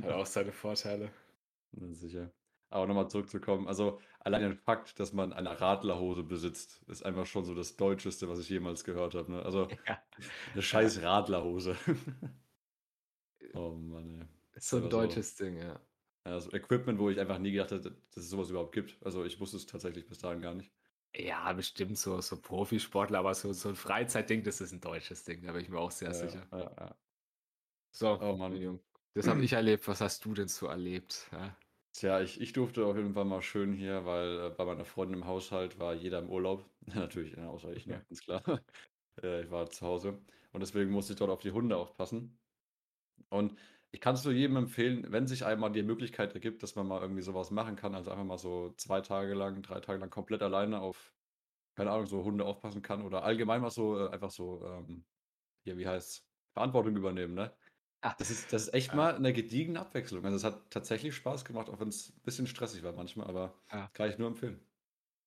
Hat 0.00 0.12
auch 0.12 0.26
seine 0.26 0.52
Vorteile. 0.52 1.10
Sicher. 1.72 2.30
Aber 2.70 2.86
nochmal 2.86 3.10
zurückzukommen, 3.10 3.66
also 3.68 4.00
allein 4.20 4.40
der 4.42 4.56
Fakt, 4.56 4.98
dass 4.98 5.12
man 5.12 5.32
eine 5.34 5.60
Radlerhose 5.60 6.22
besitzt, 6.22 6.80
ist 6.86 7.04
einfach 7.04 7.26
schon 7.26 7.44
so 7.44 7.54
das 7.54 7.76
Deutscheste, 7.76 8.28
was 8.30 8.38
ich 8.38 8.48
jemals 8.48 8.84
gehört 8.84 9.14
habe. 9.14 9.30
Ne? 9.32 9.42
Also 9.42 9.68
Ja, 9.86 10.00
eine 10.52 10.62
scheiß 10.62 11.02
Radlerhose. 11.02 11.76
oh 13.54 13.72
Mann, 13.72 14.20
ey. 14.20 14.26
ist 14.56 14.68
so 14.68 14.76
ein 14.78 14.84
Aber 14.84 14.90
so- 14.90 14.96
deutsches 15.00 15.34
Ding, 15.34 15.56
ja. 15.58 15.80
Also 16.24 16.52
Equipment, 16.52 16.98
wo 16.98 17.10
ich 17.10 17.18
einfach 17.20 17.38
nie 17.38 17.52
gedacht 17.52 17.70
hätte, 17.72 17.90
dass 18.10 18.24
es 18.24 18.30
sowas 18.30 18.50
überhaupt 18.50 18.72
gibt. 18.74 18.98
Also 19.04 19.24
ich 19.24 19.38
wusste 19.40 19.56
es 19.56 19.66
tatsächlich 19.66 20.06
bis 20.08 20.18
dahin 20.18 20.40
gar 20.40 20.54
nicht. 20.54 20.72
Ja, 21.14 21.52
bestimmt 21.54 21.96
so, 21.98 22.20
so 22.20 22.40
Profisportler, 22.40 23.18
aber 23.18 23.34
so, 23.34 23.52
so 23.52 23.68
ein 23.70 23.76
Freizeitding, 23.76 24.42
das 24.44 24.60
ist 24.62 24.72
ein 24.72 24.80
deutsches 24.80 25.24
Ding, 25.24 25.42
da 25.42 25.52
bin 25.52 25.60
ich 25.62 25.68
mir 25.68 25.78
auch 25.78 25.90
sehr 25.90 26.12
Ja, 26.12 26.14
sicher. 26.14 26.50
ja, 26.52 26.58
ja. 26.78 26.96
So, 27.92 28.20
Oh 28.20 28.36
Mann. 28.36 28.66
das 29.14 29.28
habe 29.28 29.44
ich 29.44 29.52
erlebt. 29.54 29.88
Was 29.88 30.00
hast 30.00 30.24
du 30.24 30.34
denn 30.34 30.48
so 30.48 30.66
erlebt? 30.66 31.28
Ja? 31.32 31.58
Tja, 31.94 32.20
ich, 32.22 32.40
ich 32.40 32.52
durfte 32.54 32.86
auf 32.86 32.96
jeden 32.96 33.12
Fall 33.14 33.24
mal 33.26 33.42
schön 33.42 33.72
hier, 33.74 34.06
weil 34.06 34.46
äh, 34.46 34.50
bei 34.50 34.64
meiner 34.64 34.84
Freundin 34.86 35.18
im 35.20 35.26
Haushalt 35.26 35.78
war 35.78 35.92
jeder 35.94 36.18
im 36.20 36.30
Urlaub. 36.30 36.70
Natürlich, 36.86 37.34
ja, 37.36 37.48
außer 37.48 37.74
ich, 37.76 37.86
ne? 37.86 38.04
Ganz 38.08 38.20
klar. 38.22 38.46
Äh, 39.22 39.42
ich 39.44 39.50
war 39.50 39.68
zu 39.70 39.86
Hause. 39.86 40.24
Und 40.52 40.60
deswegen 40.60 40.90
musste 40.90 41.12
ich 41.14 41.18
dort 41.18 41.30
auf 41.30 41.40
die 41.40 41.52
Hunde 41.52 41.76
aufpassen. 41.76 42.40
Und 43.30 43.58
ich 43.92 44.00
kann 44.00 44.14
es 44.14 44.24
nur 44.24 44.34
jedem 44.34 44.56
empfehlen, 44.56 45.12
wenn 45.12 45.26
sich 45.26 45.44
einmal 45.44 45.72
die 45.72 45.82
Möglichkeit 45.82 46.34
ergibt, 46.34 46.62
dass 46.62 46.74
man 46.76 46.86
mal 46.88 47.02
irgendwie 47.02 47.22
sowas 47.22 47.50
machen 47.50 47.76
kann, 47.76 47.94
also 47.94 48.10
einfach 48.10 48.24
mal 48.24 48.38
so 48.38 48.72
zwei 48.76 49.00
Tage 49.02 49.34
lang, 49.34 49.62
drei 49.62 49.80
Tage 49.80 50.00
lang 50.00 50.10
komplett 50.10 50.42
alleine 50.42 50.80
auf, 50.80 51.14
keine 51.76 51.92
Ahnung, 51.92 52.06
so 52.06 52.24
Hunde 52.24 52.44
aufpassen 52.46 52.82
kann 52.82 53.02
oder 53.02 53.24
allgemein 53.24 53.62
mal 53.62 53.70
so, 53.70 53.98
äh, 54.06 54.10
einfach 54.10 54.30
so, 54.30 54.64
ähm, 54.66 55.06
hier, 55.64 55.78
wie 55.78 55.88
heißt 55.88 56.28
Verantwortung 56.54 56.96
übernehmen, 56.96 57.34
ne? 57.34 57.56
Ah, 58.02 58.16
Das 58.18 58.30
ist, 58.30 58.52
das 58.52 58.64
ist 58.64 58.74
echt 58.74 58.92
Ja. 58.92 58.94
mal 58.94 59.14
eine 59.16 59.32
gediegene 59.32 59.80
Abwechslung. 59.80 60.24
Also 60.24 60.36
es 60.36 60.44
hat 60.44 60.70
tatsächlich 60.70 61.14
Spaß 61.16 61.44
gemacht, 61.44 61.68
auch 61.70 61.80
wenn 61.80 61.88
es 61.88 62.10
ein 62.16 62.22
bisschen 62.22 62.46
stressig 62.46 62.82
war 62.84 62.92
manchmal, 62.92 63.26
aber 63.28 63.62
Ja. 63.70 63.92
kann 63.94 64.10
ich 64.10 64.18
nur 64.18 64.28
empfehlen. 64.28 64.66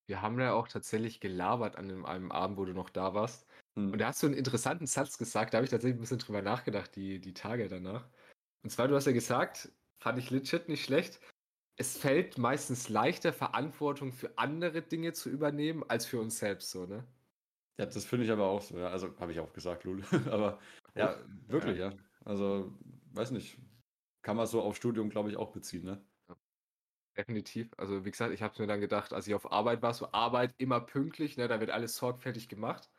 Wir 0.07 0.21
haben 0.21 0.39
ja 0.39 0.53
auch 0.53 0.67
tatsächlich 0.67 1.19
gelabert 1.19 1.75
an 1.75 1.87
dem, 1.89 2.05
einem 2.05 2.31
Abend, 2.31 2.57
wo 2.57 2.65
du 2.65 2.73
noch 2.73 2.89
da 2.89 3.13
warst. 3.13 3.47
Hm. 3.77 3.93
Und 3.93 3.99
da 3.99 4.07
hast 4.07 4.21
du 4.23 4.27
einen 4.27 4.35
interessanten 4.35 4.87
Satz 4.87 5.17
gesagt, 5.17 5.53
da 5.53 5.57
habe 5.57 5.65
ich 5.65 5.71
tatsächlich 5.71 5.97
ein 5.97 6.01
bisschen 6.01 6.19
drüber 6.19 6.41
nachgedacht, 6.41 6.95
die, 6.95 7.19
die 7.21 7.33
Tage 7.33 7.67
danach. 7.67 8.09
Und 8.65 8.71
zwar, 8.71 8.87
du 8.87 8.95
hast 8.95 9.05
ja 9.05 9.11
gesagt, 9.11 9.71
fand 9.99 10.17
ich 10.17 10.31
legit 10.31 10.69
nicht 10.69 10.83
schlecht, 10.83 11.19
es 11.77 11.99
fällt 11.99 12.39
meistens 12.39 12.89
leichter, 12.89 13.31
Verantwortung 13.31 14.11
für 14.11 14.39
andere 14.39 14.81
Dinge 14.81 15.13
zu 15.13 15.29
übernehmen, 15.29 15.83
als 15.87 16.07
für 16.07 16.19
uns 16.19 16.39
selbst 16.39 16.71
so, 16.71 16.87
ne? 16.87 17.05
Ja, 17.77 17.85
das 17.85 18.05
finde 18.05 18.25
ich 18.25 18.31
aber 18.31 18.47
auch 18.47 18.63
so, 18.63 18.79
ja. 18.79 18.87
Also 18.87 19.15
habe 19.19 19.31
ich 19.31 19.39
auch 19.39 19.53
gesagt, 19.53 19.83
Lul. 19.83 20.01
aber 20.31 20.59
ja, 20.95 21.15
wirklich, 21.45 21.77
ja. 21.77 21.93
Also, 22.23 22.73
weiß 23.13 23.29
nicht. 23.29 23.59
Kann 24.23 24.35
man 24.35 24.47
so 24.47 24.63
auf 24.63 24.75
Studium, 24.75 25.11
glaube 25.11 25.29
ich, 25.29 25.37
auch 25.37 25.51
beziehen, 25.51 25.85
ne? 25.85 26.03
Definitiv. 27.15 27.69
Also, 27.77 28.03
wie 28.03 28.09
gesagt, 28.09 28.33
ich 28.33 28.41
habe 28.41 28.59
mir 28.59 28.67
dann 28.67 28.81
gedacht, 28.81 29.13
als 29.13 29.27
ich 29.27 29.35
auf 29.35 29.51
Arbeit 29.51 29.83
war, 29.83 29.93
so 29.93 30.11
Arbeit 30.11 30.55
immer 30.57 30.81
pünktlich, 30.81 31.37
ne, 31.37 31.47
da 31.47 31.59
wird 31.59 31.69
alles 31.69 31.97
sorgfältig 31.97 32.49
gemacht. 32.49 32.89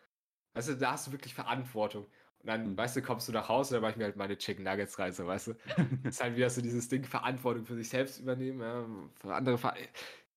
Du, 0.55 0.77
da 0.77 0.93
hast 0.93 1.09
du 1.09 1.13
wirklich 1.13 1.35
Verantwortung. 1.35 2.07
Und 2.41 2.49
dann, 2.49 2.65
Hm. 2.65 2.77
weißt 2.77 2.97
du, 2.97 3.03
kommst 3.03 3.29
du 3.29 3.33
nach 3.33 3.49
Hause, 3.49 3.75
da 3.77 3.81
mache 3.81 3.93
ich 3.93 3.97
mir 3.97 4.05
halt 4.05 4.17
meine 4.17 4.39
Chicken 4.39 4.65
Nuggets 4.65 4.99
rein, 4.99 5.13
so, 5.13 5.27
weißt 5.27 5.49
du. 5.49 5.55
ist 6.09 6.23
halt 6.23 6.37
wieder 6.37 6.51
so 6.51 6.61
dieses 6.63 6.89
Ding, 6.89 7.05
Verantwortung 7.05 7.65
für 7.65 7.75
sich 7.75 7.89
selbst 7.89 8.19
übernehmen, 8.21 8.61
ja, 8.61 8.87
für 9.15 9.35
andere. 9.35 9.59
Ver 9.59 9.75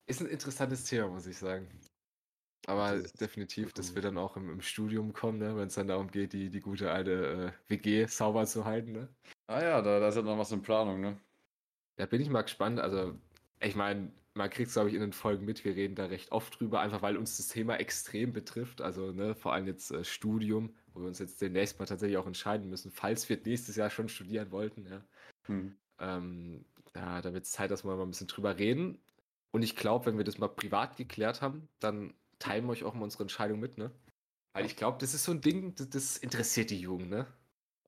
ist 0.08 0.22
ein 0.22 0.28
interessantes 0.28 0.86
Thema, 0.86 1.10
muss 1.10 1.28
ich 1.28 1.38
sagen. 1.38 1.68
Aber 2.68 3.02
Das 3.02 3.14
definitiv, 3.14 3.74
das 3.74 3.96
wird 3.96 4.06
dann 4.06 4.18
auch 4.18 4.38
im, 4.38 4.50
im 4.50 4.62
Studium 4.62 5.14
kommen, 5.14 5.40
ne, 5.40 5.56
wenn 5.58 5.68
es 5.68 5.76
dann 5.76 5.88
darum 5.88 6.10
geht, 6.12 6.34
die, 6.34 6.50
die 6.50 6.60
gute 6.62 6.92
alte 6.92 7.54
äh, 7.68 7.70
WG 7.70 8.06
sauber 8.08 8.46
zu 8.46 8.66
halten, 8.66 8.92
ne? 8.92 9.10
ah 9.48 9.62
ja, 9.62 9.82
da, 9.82 10.00
da 10.00 10.08
ist 10.10 10.16
ja 10.16 10.22
noch 10.22 10.38
was 10.38 10.52
in 10.52 10.62
Planung, 10.62 11.02
ne? 11.02 11.20
Da 11.98 12.06
bin 12.06 12.22
ich 12.22 12.30
mal 12.30 12.44
gespannt. 12.44 12.80
Also, 12.80 13.20
ich 13.60 13.76
meine, 13.76 14.14
man 14.34 14.50
kriegt 14.50 14.68
es, 14.68 14.74
glaube 14.74 14.90
ich, 14.90 14.96
in 14.96 15.02
den 15.02 15.14
Folgen 15.14 15.46
mit. 15.46 15.66
Wir 15.66 15.76
reden 15.76 15.96
da 15.96 16.06
recht 16.06 16.32
oft 16.32 16.60
drüber, 16.60 16.82
einfach 16.82 17.02
weil 17.02 17.18
uns 17.18 17.38
das 17.38 17.48
Thema 17.48 17.76
extrem 17.78 18.34
betrifft. 18.34 18.82
Also, 18.82 19.12
ne, 19.12 19.36
vor 19.36 19.54
allem 19.54 19.68
jetzt 19.68 19.92
äh, 19.92 20.04
Studium, 20.04 20.76
wo 20.94 21.02
wir 21.02 21.08
uns 21.08 21.20
jetzt 21.20 21.42
demnächst 21.42 21.80
mal 21.80 21.86
tatsächlich 21.86 22.18
auch 22.18 22.28
entscheiden 22.28 22.70
müssen, 22.70 22.92
falls 22.92 23.28
wir 23.30 23.40
nächstes 23.44 23.76
Jahr 23.76 23.90
schon 23.90 24.10
studieren 24.10 24.52
wollten. 24.52 24.86
Ja. 24.88 25.04
Hm. 25.46 25.78
Ähm, 26.00 26.66
ja, 26.96 27.22
da 27.22 27.34
wird 27.34 27.46
es 27.46 27.52
Zeit, 27.52 27.72
dass 27.72 27.84
wir 27.84 27.96
mal 27.96 28.04
ein 28.04 28.10
bisschen 28.12 28.28
drüber 28.28 28.58
reden. 28.58 29.00
Und 29.52 29.64
ich 29.64 29.76
glaube, 29.76 30.06
wenn 30.06 30.18
wir 30.18 30.24
das 30.24 30.38
mal 30.38 30.48
privat 30.48 30.96
geklärt 30.96 31.42
haben, 31.42 31.68
dann 31.80 32.14
teilen 32.38 32.66
wir 32.66 32.72
euch 32.72 32.84
auch 32.84 32.94
mal 32.94 33.04
unsere 33.04 33.24
Entscheidung 33.24 33.60
mit, 33.60 33.78
ne? 33.78 33.92
Weil 34.54 34.66
ich 34.66 34.76
glaube, 34.76 34.98
das 35.00 35.14
ist 35.14 35.24
so 35.24 35.32
ein 35.32 35.42
Ding, 35.42 35.76
das, 35.76 35.90
das 35.90 36.18
interessiert 36.18 36.70
die 36.70 36.80
Jugend, 36.80 37.10
ne? 37.10 37.28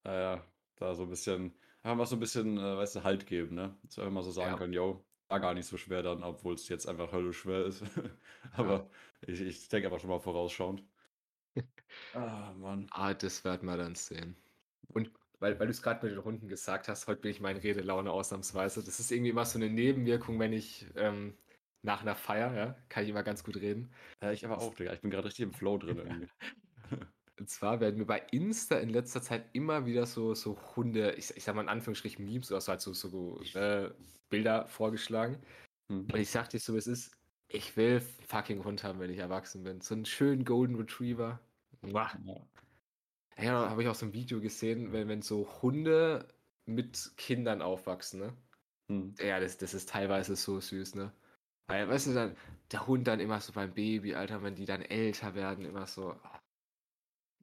Ah 0.04 0.14
ja, 0.14 0.46
da 0.76 0.96
so 0.96 1.04
ein 1.04 1.10
bisschen, 1.10 1.54
einfach 1.84 1.98
mal 1.98 2.06
so 2.06 2.16
ein 2.16 2.20
bisschen, 2.20 2.58
äh, 2.58 2.78
weißt 2.78 2.96
du, 2.96 3.04
Halt 3.04 3.28
geben, 3.28 3.56
ne? 3.56 3.78
Dass 3.84 3.98
wir 3.98 4.10
mal 4.10 4.24
so 4.24 4.32
sagen 4.32 4.52
Ja. 4.52 4.58
können, 4.58 4.74
yo, 4.74 5.04
war 5.32 5.40
gar 5.40 5.54
nicht 5.54 5.66
so 5.66 5.78
schwer 5.78 6.04
dann, 6.04 6.24
obwohl 6.24 6.56
es 6.56 6.68
jetzt 6.68 6.88
einfach 6.88 7.12
höllisch 7.12 7.40
schwer 7.40 7.66
ist. 7.66 7.84
Aber 8.54 8.90
ich, 9.26 9.42
ich 9.42 9.70
denke 9.70 9.88
einfach 9.88 10.00
schon 10.00 10.10
mal 10.10 10.20
vorausschauend. 10.20 10.84
ah, 12.14 12.54
Mann. 12.58 12.88
Ah, 12.92 13.14
das 13.14 13.44
werden 13.44 13.66
wir 13.68 13.78
dann 13.78 13.96
sehen. 13.96 14.36
Und 14.90 15.12
weil, 15.40 15.58
weil 15.60 15.68
du 15.68 15.72
es 15.72 15.82
gerade 15.82 16.06
mit 16.06 16.14
den 16.14 16.20
Runden 16.22 16.48
gesagt 16.50 16.88
hast, 16.88 17.08
heute 17.08 17.22
bin 17.22 17.32
ich 17.32 17.40
meine 17.40 17.64
Redelaune 17.64 18.12
ausnahmsweise. 18.12 18.84
Das 18.84 19.00
ist 19.00 19.12
irgendwie 19.12 19.32
immer 19.32 19.46
so 19.46 19.58
eine 19.58 19.70
Nebenwirkung, 19.70 20.38
wenn 20.40 20.54
ich 20.54 20.86
ähm, 20.96 21.38
nach 21.82 22.02
einer 22.02 22.16
Feier, 22.16 22.54
ja, 22.54 22.76
kann 22.90 23.04
ich 23.04 23.10
immer 23.10 23.24
ganz 23.24 23.44
gut 23.44 23.56
reden. 23.56 23.92
Ja, 24.22 24.32
ich 24.32 24.46
aber 24.46 24.60
auch, 24.60 24.76
Digga. 24.76 24.94
Ich 24.94 25.02
bin 25.02 25.10
gerade 25.10 25.28
richtig 25.28 25.44
im 25.44 25.54
Flow 25.54 25.78
drin 25.78 25.98
irgendwie. 25.98 26.30
Und 27.42 27.50
zwar 27.50 27.80
werden 27.80 27.98
mir 27.98 28.06
bei 28.06 28.20
Insta 28.30 28.78
in 28.78 28.90
letzter 28.90 29.20
Zeit 29.24 29.50
immer 29.54 29.88
wieder 29.88 30.06
so, 30.06 30.36
so 30.36 30.60
Hunde, 30.76 31.14
ich, 31.14 31.36
ich 31.36 31.44
sag 31.44 31.56
mal 31.56 31.64
in 31.64 31.70
Anführungsstrichen 31.70 32.24
Memes, 32.24 32.52
oder 32.52 32.62
so, 32.62 32.70
halt 32.70 32.82
so, 32.82 32.94
so 32.94 33.42
äh, 33.56 33.90
Bilder 34.30 34.68
vorgeschlagen. 34.68 35.42
Hm. 35.90 36.02
Und 36.02 36.16
ich 36.16 36.30
sag 36.30 36.50
dir 36.50 36.60
so, 36.60 36.76
wie 36.76 36.78
es 36.78 36.86
ist, 36.86 37.18
ich 37.48 37.76
will 37.76 38.00
fucking 38.28 38.64
Hund 38.64 38.84
haben, 38.84 39.00
wenn 39.00 39.10
ich 39.10 39.18
erwachsen 39.18 39.64
bin. 39.64 39.82
So 39.82 39.96
einen 39.96 40.06
schönen 40.06 40.46
Golden 40.46 40.76
Retriever. 40.76 41.40
Ja. 41.82 42.12
Ja, 43.40 43.72
habe 43.72 43.82
ich 43.82 43.90
auch 43.90 43.96
so 43.96 44.06
ein 44.06 44.14
Video 44.14 44.40
gesehen, 44.40 44.92
wenn, 44.92 45.08
wenn 45.08 45.24
so 45.24 45.50
Hunde 45.64 46.28
mit 46.68 47.12
Kindern 47.18 47.64
aufwachsen, 47.64 48.20
ne? 48.20 48.34
Hm. 48.88 49.16
Ja, 49.20 49.40
das, 49.40 49.58
das 49.58 49.74
ist 49.74 49.90
teilweise 49.90 50.36
so 50.36 50.60
süß, 50.60 50.94
ne? 50.94 51.12
Weil, 51.66 51.90
weißt 51.90 52.06
du, 52.06 52.14
dann, 52.14 52.36
der 52.72 52.86
Hund 52.86 53.08
dann 53.08 53.20
immer 53.20 53.42
so 53.42 53.52
beim 53.52 53.74
Baby, 53.74 54.14
Alter, 54.14 54.44
wenn 54.44 54.54
die 54.54 54.66
dann 54.66 54.84
älter 54.84 55.34
werden, 55.34 55.66
immer 55.66 55.88
so. 55.88 56.16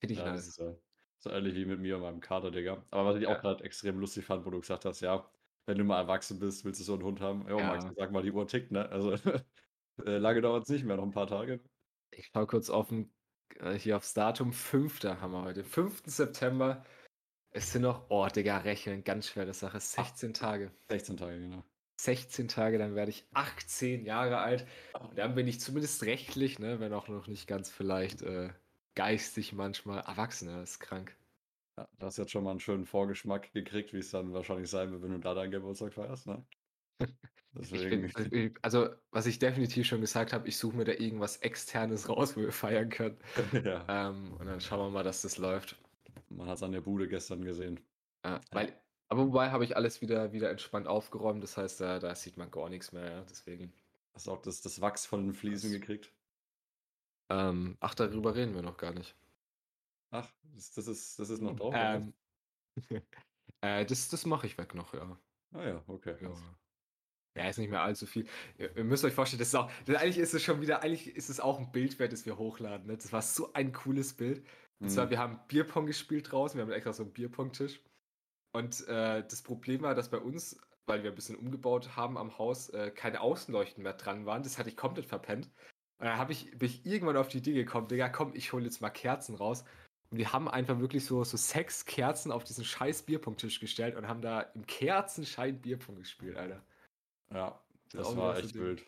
Finde 0.00 0.14
ich 0.14 0.21
Ja, 0.21 0.26
nice. 0.33 0.55
so, 0.55 0.83
so 1.19 1.31
ähnlich 1.31 1.55
wie 1.55 1.64
mit 1.67 1.81
mir 1.81 1.97
und 1.97 2.02
meinem 2.02 2.21
Kater, 2.21 2.50
Digga. 2.50 2.87
Aber 2.90 3.07
was 3.11 3.17
ich 3.17 3.23
Ja. 3.25 3.37
auch 3.37 3.40
gerade 3.40 3.64
extrem 3.64 3.99
lustig 3.99 4.25
fand, 4.26 4.45
wo 4.47 4.50
du 4.50 4.61
gesagt 4.61 4.85
hast, 4.85 5.00
ja, 5.00 5.31
wenn 5.67 5.78
du 5.78 5.85
mal 5.85 5.99
erwachsen 6.00 6.38
bist, 6.38 6.64
willst 6.64 6.81
du 6.81 6.85
so 6.85 6.95
einen 6.95 7.02
Hund 7.05 7.21
haben. 7.21 7.47
Ja, 7.49 7.57
Ja. 7.59 7.67
Max, 7.69 7.87
sag 7.97 8.11
mal, 8.12 8.23
die 8.23 8.33
Uhr 8.33 8.47
tickt, 8.47 8.71
ne? 8.73 8.88
Also, 8.88 9.12
äh, 10.05 10.19
lange 10.19 10.40
dauert 10.40 10.64
es 10.64 10.69
nicht 10.71 10.85
mehr, 10.85 10.97
noch 10.97 11.05
ein 11.05 11.11
paar 11.11 11.26
Tage. 11.26 11.61
Ich 12.11 12.31
schau 12.33 12.47
kurz 12.47 12.71
auf 12.71 12.88
den, 12.88 13.12
äh, 13.57 13.75
hier 13.75 13.97
aufs 13.97 14.14
Datum. 14.14 14.52
5. 14.52 15.21
haben 15.21 15.33
wir 15.33 15.43
heute. 15.43 15.64
5. 15.64 16.02
September. 16.07 16.85
Es 17.50 17.73
sind 17.73 17.83
noch, 17.83 18.07
oh, 18.11 18.26
Digga, 18.28 18.59
rechnen, 18.59 19.05
ganz 19.05 19.28
schwere 19.28 19.55
Sache. 19.55 19.81
16 19.81 20.35
Tage. 20.35 20.73
16 20.90 21.17
Tage, 21.17 21.40
genau. 21.40 21.64
16 22.00 22.49
Tage, 22.49 22.78
dann 22.78 22.95
werde 22.95 23.11
ich 23.11 23.28
18 23.33 24.05
Jahre 24.07 24.38
alt. 24.38 24.67
Und 25.00 25.19
dann 25.19 25.35
bin 25.35 25.49
ich 25.49 25.61
zumindest 25.61 26.02
rechtlich, 26.05 26.59
ne, 26.59 26.78
wenn 26.81 26.93
auch 26.93 27.09
noch 27.09 27.26
nicht 27.26 27.47
ganz 27.47 27.71
vielleicht 27.71 28.23
äh, 28.23 28.50
geistig 28.99 29.52
manchmal 29.52 30.00
erwachsen. 30.00 30.49
Das 30.49 30.73
ist 30.73 30.81
krank. 30.81 31.17
Ja, 31.78 31.88
du 31.99 32.07
hast 32.07 32.19
jetzt 32.19 32.33
schon 32.33 32.43
mal 32.45 32.50
einen 32.50 32.61
schönen 32.61 32.85
Vorgeschmack 32.85 33.52
gekriegt, 33.52 33.93
wie 33.93 33.99
es 33.99 34.11
dann 34.11 34.33
wahrscheinlich 34.33 34.69
sein 34.69 34.90
wird, 34.90 35.02
wenn 35.02 35.12
du 35.12 35.21
da 35.21 35.35
deinen 35.35 35.52
Geburtstag 35.52 35.95
feierst, 35.95 36.26
ne? 36.26 36.45
Deswegen, 37.52 38.12
bin, 38.12 38.33
ich- 38.33 38.57
also, 38.62 38.90
was 39.11 39.26
ich 39.26 39.38
definitiv 39.38 39.87
schon 39.87 40.00
gesagt 40.00 40.33
habe, 40.33 40.49
ich 40.49 40.57
suche 40.59 40.76
mir 40.76 40.85
da 40.85 40.93
irgendwas 40.93 41.38
Externes 41.38 42.09
raus, 42.09 42.37
wo 42.37 42.40
wir 42.40 42.52
feiern 42.52 42.88
können. 42.90 43.19
ja, 43.64 43.85
Ähm, 43.88 44.33
und 44.35 44.47
dann 44.47 44.61
schauen 44.61 44.81
wir 44.81 44.90
mal, 44.90 45.05
dass 45.05 45.23
das 45.23 45.38
läuft. 45.38 45.76
man 46.28 46.49
hat 46.49 46.57
es 46.57 46.62
an 46.62 46.73
der 46.73 46.81
Bude 46.83 47.09
gestern 47.09 47.45
gesehen. 47.45 47.81
Ja, 48.25 48.40
weil, 48.50 48.81
aber 49.09 49.26
wobei 49.26 49.50
habe 49.50 49.64
ich 49.64 49.76
alles 49.76 50.00
wieder, 50.02 50.33
wieder 50.33 50.50
entspannt 50.50 50.88
aufgeräumt. 50.88 51.43
Das 51.43 51.57
heißt, 51.57 51.81
da, 51.81 51.99
da 52.00 52.14
sieht 52.14 52.37
man 52.37 52.50
gar 52.50 52.69
nichts 52.69 52.93
mehr. 52.93 53.11
Ja, 53.11 53.25
deswegen. 53.25 53.73
Hast 54.14 54.26
du 54.26 54.33
auch 54.33 54.43
das, 54.43 54.61
das 54.61 54.81
Wachs 54.81 55.07
von 55.07 55.25
den 55.25 55.35
Fliesen 55.35 55.71
Das- 55.71 55.81
gekriegt? 55.81 56.12
Ähm, 57.30 57.76
ach, 57.80 57.94
darüber 57.94 58.35
reden 58.35 58.54
wir 58.54 58.62
noch 58.62 58.76
gar 58.76 58.92
nicht. 58.92 59.16
Ach, 60.11 60.30
das, 60.54 60.73
das, 60.73 60.87
ist, 60.87 61.18
das 61.18 61.30
ist 61.30 61.40
noch 61.42 61.56
drauf? 61.56 61.76
oder 61.76 61.90
was? 61.90 62.04
Ähm, 62.04 62.14
äh, 63.62 63.85
das 63.87 64.08
das 64.08 64.26
mache 64.26 64.47
ich 64.47 64.58
weg 64.58 64.75
noch, 64.75 64.94
ja. 64.94 65.20
Ah 65.54 65.64
ja, 65.64 65.85
okay. 65.88 66.16
Ja. 66.20 66.35
Ja, 67.37 67.49
ist 67.49 67.58
nicht 67.58 67.70
mehr 67.70 67.82
allzu 67.82 68.06
viel. 68.06 68.26
Ihr, 68.58 68.76
ihr 68.76 68.85
müsst 68.85 69.04
euch 69.04 69.12
vorstellen, 69.14 69.38
das 69.38 69.49
ist 69.49 69.54
auch, 69.54 69.70
das, 69.87 69.97
eigentlich 69.97 70.18
ist 70.18 70.35
es 70.35 70.42
schon 70.42 70.61
wieder, 70.61 70.82
eigentlich 70.82 71.14
ist 71.16 71.28
es 71.28 71.38
auch 71.40 71.58
ein 71.61 71.70
Bild 71.70 71.99
wert, 71.99 72.12
das 72.12 72.26
wir 72.26 72.37
hochladen. 72.38 72.87
Ne? 72.88 72.97
Das 72.97 73.12
war 73.12 73.23
so 73.23 73.52
ein 73.52 73.73
cooles 73.73 74.14
Bild. 74.14 74.44
Und 74.82 74.90
zwar, 74.90 75.06
Mhm. 75.06 75.11
wir 75.11 75.18
haben 75.18 75.40
Bierpong 75.49 75.87
gespielt 75.87 76.32
draußen, 76.32 76.58
wir 76.58 76.64
haben 76.64 76.73
extra 76.73 76.92
so 76.92 77.04
einen 77.04 77.12
Bierpong-Tisch. 77.12 77.80
Und 78.54 78.87
äh, 78.88 79.23
das 79.26 79.42
Problem 79.42 79.82
war, 79.82 79.94
dass 79.94 80.11
bei 80.11 80.18
uns, 80.18 80.61
weil 80.87 81.02
wir 81.02 81.11
ein 81.11 81.14
bisschen 81.16 81.37
umgebaut 81.37 81.97
haben 81.97 82.18
am 82.18 82.38
Haus, 82.38 82.70
äh, 82.70 82.90
keine 82.90 83.20
Außenleuchten 83.20 83.82
mehr 83.82 83.94
dran 83.94 84.26
waren. 84.26 84.42
Das 84.42 84.58
hatte 84.58 84.70
ich 84.70 84.76
komplett 84.76 85.06
verpennt. 85.06 85.50
Und 85.99 86.07
dann 86.07 86.19
hab 86.19 86.31
ich, 86.31 86.50
bin 86.59 86.69
ich 86.69 86.87
irgendwann 86.87 87.17
auf 87.17 87.28
die 87.28 87.38
Idee 87.38 87.55
gekommen, 87.55 87.88
Digga, 87.88 88.09
komm, 88.09 88.33
ich 88.35 88.52
hole 88.52 88.64
jetzt 88.64 88.81
mal 88.81 88.90
Kerzen 88.90 89.35
raus. 89.35 89.64
Und 90.11 90.19
wir 90.19 90.33
haben 90.33 90.49
einfach 90.49 90.78
wirklich 90.81 91.05
so, 91.05 91.23
so 91.25 91.37
sechs 91.37 91.85
Kerzen 91.85 92.33
auf 92.33 92.45
diesen 92.45 92.64
scheiß 92.64 93.02
Bierpong-Tisch 93.05 93.61
gestellt 93.61 93.97
und 93.97 94.09
haben 94.09 94.23
da 94.23 94.40
im 94.43 94.67
Kerzenschein 94.67 95.61
Bierpong 95.61 95.97
gespielt, 95.97 96.37
Alter. 96.37 96.64
Ja, 97.31 97.61
Das 97.93 98.09
das 98.09 98.17
war 98.17 98.37
echt 98.38 98.55
Ding. 98.55 98.62
wild. 98.62 98.87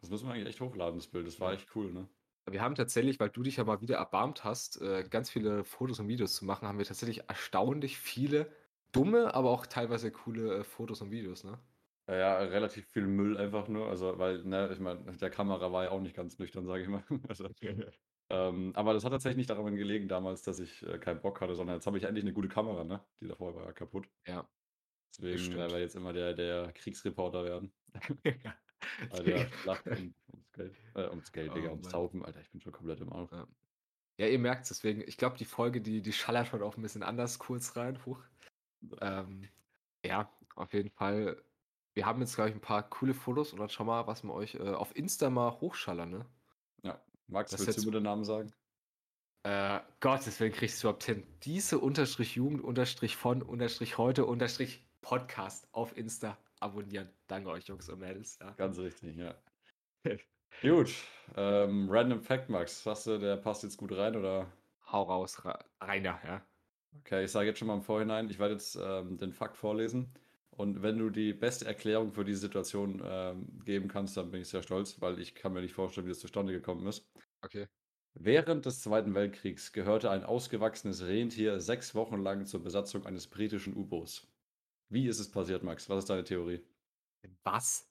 Das 0.00 0.10
müssen 0.10 0.26
wir 0.28 0.34
eigentlich 0.34 0.48
echt 0.48 0.60
hochladen, 0.60 0.98
das 0.98 1.06
Bild. 1.08 1.26
Das 1.26 1.40
war 1.40 1.52
Ja. 1.52 1.54
echt 1.54 1.74
cool, 1.76 1.92
ne? 1.92 2.08
Wir 2.50 2.62
haben 2.62 2.74
tatsächlich, 2.74 3.20
weil 3.20 3.30
du 3.30 3.42
dich 3.42 3.56
ja 3.56 3.64
mal 3.64 3.80
wieder 3.82 3.96
erbarmt 3.96 4.44
hast, 4.44 4.80
äh, 4.80 5.04
ganz 5.08 5.30
viele 5.30 5.64
Fotos 5.64 6.00
und 6.00 6.08
Videos 6.08 6.34
zu 6.36 6.44
machen, 6.44 6.68
haben 6.68 6.78
wir 6.78 6.84
tatsächlich 6.86 7.28
erstaunlich 7.28 7.98
viele 7.98 8.52
dumme, 8.92 9.34
aber 9.34 9.50
auch 9.50 9.66
teilweise 9.66 10.10
coole 10.12 10.58
äh, 10.58 10.64
Fotos 10.64 11.02
und 11.02 11.10
Videos, 11.12 11.44
ne? 11.44 11.60
Ja, 12.08 12.16
ja, 12.16 12.38
relativ 12.38 12.86
viel 12.88 13.06
Müll 13.06 13.36
einfach 13.36 13.68
nur. 13.68 13.88
Also, 13.88 14.18
weil, 14.18 14.42
ne, 14.44 14.70
ich 14.72 14.80
meine, 14.80 15.04
der 15.16 15.30
Kamera 15.30 15.72
war 15.72 15.84
ja 15.84 15.90
auch 15.90 16.00
nicht 16.00 16.16
ganz 16.16 16.38
nüchtern, 16.38 16.66
sage 16.66 16.82
ich 16.82 16.88
mal. 16.88 17.04
Also, 17.28 17.48
ähm, 18.30 18.72
aber 18.74 18.92
das 18.92 19.04
hat 19.04 19.12
tatsächlich 19.12 19.36
nicht 19.36 19.50
daran 19.50 19.76
gelegen 19.76 20.08
damals, 20.08 20.42
dass 20.42 20.58
ich 20.58 20.82
äh, 20.86 20.98
keinen 20.98 21.20
Bock 21.20 21.40
hatte, 21.40 21.54
sondern 21.54 21.76
jetzt 21.76 21.86
habe 21.86 21.98
ich 21.98 22.04
endlich 22.04 22.24
eine 22.24 22.32
gute 22.32 22.48
Kamera, 22.48 22.84
ne? 22.84 23.04
Die 23.20 23.28
davor 23.28 23.54
war 23.54 23.66
ja 23.66 23.72
kaputt. 23.72 24.08
Ja. 24.26 24.48
Deswegen 25.16 25.56
werden 25.56 25.72
wir 25.72 25.80
jetzt 25.80 25.94
immer 25.94 26.12
der, 26.12 26.32
der 26.32 26.72
Kriegsreporter 26.72 27.44
werden. 27.44 27.72
Bei 29.10 29.20
der 29.20 29.48
Schlacht 29.48 29.86
um, 29.86 30.14
ums 30.32 30.52
Geld. 30.52 30.76
Äh, 30.94 31.08
ums 31.08 31.32
Geld, 31.32 31.50
Oh 31.50 31.54
Digga, 31.54 31.70
ums 31.70 31.84
Mann. 31.84 31.92
Taufen. 31.92 32.24
Alter, 32.24 32.40
ich 32.40 32.50
bin 32.50 32.60
schon 32.60 32.72
komplett 32.72 33.00
im 33.00 33.12
Arsch. 33.12 33.30
Ja, 34.18 34.26
ihr 34.26 34.38
merkt 34.38 34.62
es, 34.62 34.68
deswegen, 34.68 35.02
ich 35.06 35.16
glaube, 35.16 35.36
die 35.36 35.44
Folge, 35.44 35.80
die, 35.80 36.02
die 36.02 36.12
schallert 36.12 36.48
schon 36.48 36.62
auch 36.62 36.76
ein 36.76 36.82
bisschen 36.82 37.02
anders 37.02 37.38
kurz 37.38 37.76
rein, 37.76 38.04
hoch. 38.04 38.22
Ähm, 39.00 39.48
ja, 40.04 40.30
auf 40.56 40.72
jeden 40.72 40.90
Fall. 40.90 41.42
Wir 41.94 42.06
haben 42.06 42.20
jetzt, 42.20 42.34
glaube 42.34 42.50
ich, 42.50 42.56
ein 42.56 42.60
paar 42.60 42.88
coole 42.88 43.14
Fotos 43.14 43.52
und 43.52 43.58
dann 43.60 43.68
schau 43.68 43.84
mal, 43.84 44.06
was 44.06 44.22
wir 44.24 44.32
euch 44.32 44.54
äh, 44.54 44.70
auf 44.70 44.94
Insta 44.96 45.28
mal 45.30 45.60
hochschallern, 45.60 46.10
ne? 46.10 46.26
Ja. 46.82 47.00
Max, 47.26 47.50
Das 47.50 47.60
willst 47.60 47.78
du 47.78 47.80
jetzt- 47.82 47.86
mir 47.86 47.92
den 47.92 48.02
Namen 48.04 48.24
sagen? 48.24 48.52
Äh, 49.44 49.80
Gott, 50.00 50.20
deswegen 50.24 50.54
kriegst 50.54 50.82
du 50.82 50.86
überhaupt 50.88 51.04
hin. 51.04 51.26
Diese 51.42 51.78
Unterstrich 51.80 52.36
Jugend, 52.36 52.62
Unterstrich 52.62 53.16
von, 53.16 53.42
Unterstrich 53.42 53.98
heute, 53.98 54.24
Unterstrich 54.24 54.86
Podcast 55.00 55.66
auf 55.72 55.96
Insta 55.96 56.38
abonnieren. 56.60 57.10
Danke 57.26 57.50
euch, 57.50 57.66
Jungs 57.66 57.88
und 57.88 57.98
Mädels. 57.98 58.38
Ja. 58.40 58.52
Ganz 58.52 58.78
richtig, 58.78 59.16
ja. 59.16 59.34
Gut. 60.62 60.94
Ähm, 61.34 61.88
Random 61.90 62.20
Fact, 62.20 62.50
Max. 62.50 62.84
Sagst 62.84 63.06
du, 63.08 63.18
der 63.18 63.36
passt 63.36 63.64
jetzt 63.64 63.76
gut 63.78 63.90
rein 63.92 64.14
oder? 64.16 64.46
Hau 64.92 65.02
raus, 65.02 65.44
Ra 65.44 65.58
Rainer, 65.80 66.20
ja. 66.24 66.42
Okay, 67.00 67.24
ich 67.24 67.32
sage 67.32 67.48
jetzt 67.48 67.58
schon 67.58 67.68
mal 67.68 67.74
im 67.74 67.82
Vorhinein, 67.82 68.28
ich 68.30 68.38
werde 68.38 68.52
jetzt 68.54 68.76
ähm, 68.80 69.16
den 69.16 69.32
Fakt 69.32 69.56
vorlesen. 69.56 70.12
Und 70.56 70.82
wenn 70.82 70.98
du 70.98 71.10
die 71.10 71.32
beste 71.34 71.64
Erklärung 71.66 72.12
für 72.12 72.24
diese 72.24 72.40
Situation 72.40 73.00
ähm, 73.04 73.58
geben 73.64 73.88
kannst, 73.88 74.16
dann 74.16 74.30
bin 74.30 74.42
ich 74.42 74.48
sehr 74.48 74.62
stolz, 74.62 75.00
weil 75.00 75.18
ich 75.18 75.34
kann 75.34 75.52
mir 75.52 75.62
nicht 75.62 75.72
vorstellen, 75.74 76.06
wie 76.06 76.10
das 76.10 76.20
zustande 76.20 76.52
gekommen 76.52 76.86
ist. 76.86 77.10
Okay. 77.44 77.66
Während 78.14 78.64
des 78.64 78.80
Zweiten 78.80 79.14
Weltkriegs 79.14 79.70
gehörte 79.72 80.10
ein 80.10 80.24
ausgewachsenes 80.24 81.02
Rentier 81.06 81.60
sechs 81.60 81.94
Wochen 81.94 82.22
lang 82.22 82.46
zur 82.46 82.62
Besatzung 82.62 83.04
eines 83.04 83.28
britischen 83.28 83.76
U-Boots. 83.76 84.28
Wie 84.88 85.08
ist 85.08 85.18
es 85.20 85.30
passiert, 85.30 85.62
Max? 85.64 85.88
Was 85.90 86.00
ist 86.04 86.10
deine 86.10 86.24
Theorie? 86.24 86.64
Was? 87.44 87.90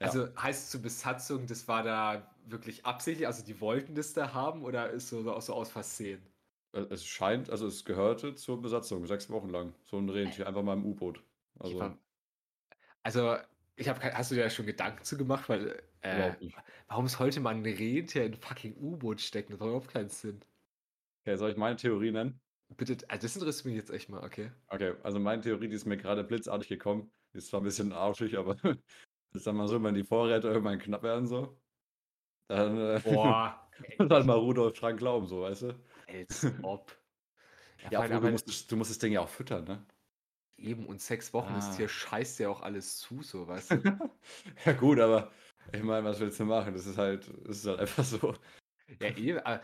Ja. 0.00 0.06
Also 0.06 0.34
heißt 0.36 0.70
zur 0.70 0.82
Besatzung, 0.82 1.46
das 1.46 1.68
war 1.68 1.82
da 1.82 2.36
wirklich 2.44 2.84
absichtlich, 2.86 3.26
also 3.26 3.44
die 3.44 3.60
wollten 3.60 3.94
das 3.94 4.12
da 4.12 4.34
haben 4.34 4.64
oder 4.64 4.90
ist 4.90 5.08
so, 5.08 5.22
so, 5.22 5.38
so 5.40 5.54
aus 5.54 5.70
Versehen? 5.70 6.28
Äh, 6.72 6.80
Es 6.90 7.04
scheint, 7.04 7.50
also 7.50 7.66
es 7.66 7.84
gehörte 7.84 8.34
zur 8.34 8.62
Besatzung, 8.62 9.04
sechs 9.06 9.28
Wochen 9.28 9.50
lang. 9.50 9.74
So 9.84 9.98
ein 9.98 10.08
Rentier, 10.08 10.46
einfach 10.46 10.62
mal 10.62 10.72
im 10.78 10.86
U-Boot. 10.86 11.22
Ich 11.62 11.64
Also, 11.64 11.80
war- 11.80 11.98
Also, 13.02 13.36
ich 13.76 13.88
habe 13.88 14.00
hast 14.14 14.30
du 14.30 14.34
dir 14.34 14.44
da 14.44 14.50
schon 14.50 14.66
Gedanken 14.66 15.04
zu 15.04 15.16
gemacht, 15.16 15.48
weil 15.48 15.82
äh, 16.02 16.32
warum 16.88 17.08
sollte 17.08 17.40
man 17.40 17.58
ein 17.58 17.66
Rentier 17.66 18.24
in 18.26 18.34
fucking 18.34 18.76
U-Boot 18.76 19.20
stecken? 19.20 19.52
Das 19.52 19.60
macht 19.60 19.68
überhaupt 19.68 19.88
keinen 19.92 20.08
Sinn. 20.08 20.40
Okay, 21.24 21.36
soll 21.36 21.50
ich 21.50 21.56
meine 21.56 21.76
Theorie 21.76 22.10
nennen? 22.10 22.40
Bitte, 22.76 22.96
also 23.08 23.22
das 23.26 23.36
interessiert 23.36 23.64
mich 23.66 23.76
jetzt 23.76 23.90
echt 23.90 24.08
mal, 24.08 24.22
okay? 24.24 24.52
Okay, 24.68 24.94
also 25.02 25.18
meine 25.18 25.40
Theorie, 25.42 25.68
die 25.68 25.74
ist 25.74 25.86
mir 25.86 25.96
gerade 25.96 26.24
blitzartig 26.24 26.68
gekommen. 26.68 27.10
Die 27.32 27.38
ist 27.38 27.48
zwar 27.48 27.60
ein 27.60 27.64
bisschen 27.64 27.92
arschig, 27.92 28.36
aber 28.36 28.56
ich 29.34 29.42
sag 29.42 29.54
mal 29.54 29.68
so, 29.68 29.82
wenn 29.82 29.94
die 29.94 30.04
Vorräte 30.04 30.48
irgendwann 30.48 30.78
knapp 30.78 31.02
werden, 31.02 31.26
so, 31.26 31.60
dann 32.48 32.78
äh, 32.78 33.00
Boah, 33.02 33.70
muss 33.98 34.10
halt 34.10 34.26
mal 34.26 34.34
Rudolf 34.38 34.74
dran 34.78 34.96
glauben, 34.96 35.26
so, 35.28 35.42
weißt 35.42 35.62
du? 35.62 35.84
als 36.06 36.52
ob. 36.62 36.96
Ja, 37.90 37.90
Ja, 38.06 38.08
du, 38.08 38.28
musst, 38.30 38.48
das- 38.48 38.66
du 38.66 38.76
musst 38.76 38.90
das 38.90 38.98
Ding 38.98 39.12
ja 39.12 39.20
auch 39.20 39.28
füttern, 39.28 39.64
ne? 39.64 39.86
Eben 40.58 40.86
und 40.86 41.00
sechs 41.00 41.32
Wochen, 41.32 41.54
Ah. 41.54 41.76
Tier 41.76 41.88
scheißt 41.88 42.38
ja 42.40 42.48
auch 42.48 42.62
alles 42.62 42.98
zu, 42.98 43.22
so, 43.22 43.46
weißt 43.46 43.72
du? 43.72 43.76
ja, 44.64 44.72
gut, 44.72 44.98
aber 45.00 45.30
ich 45.72 45.82
meine, 45.82 46.04
was 46.04 46.20
willst 46.20 46.40
du 46.40 46.44
machen? 46.44 46.74
Das 46.74 46.86
ist 46.86 46.98
halt, 46.98 47.28
das 47.46 47.58
ist 47.58 47.66
halt 47.66 47.80
einfach 47.80 48.04
so. 48.04 48.34
ja, 49.00 49.16
eben, 49.16 49.38
aber 49.40 49.62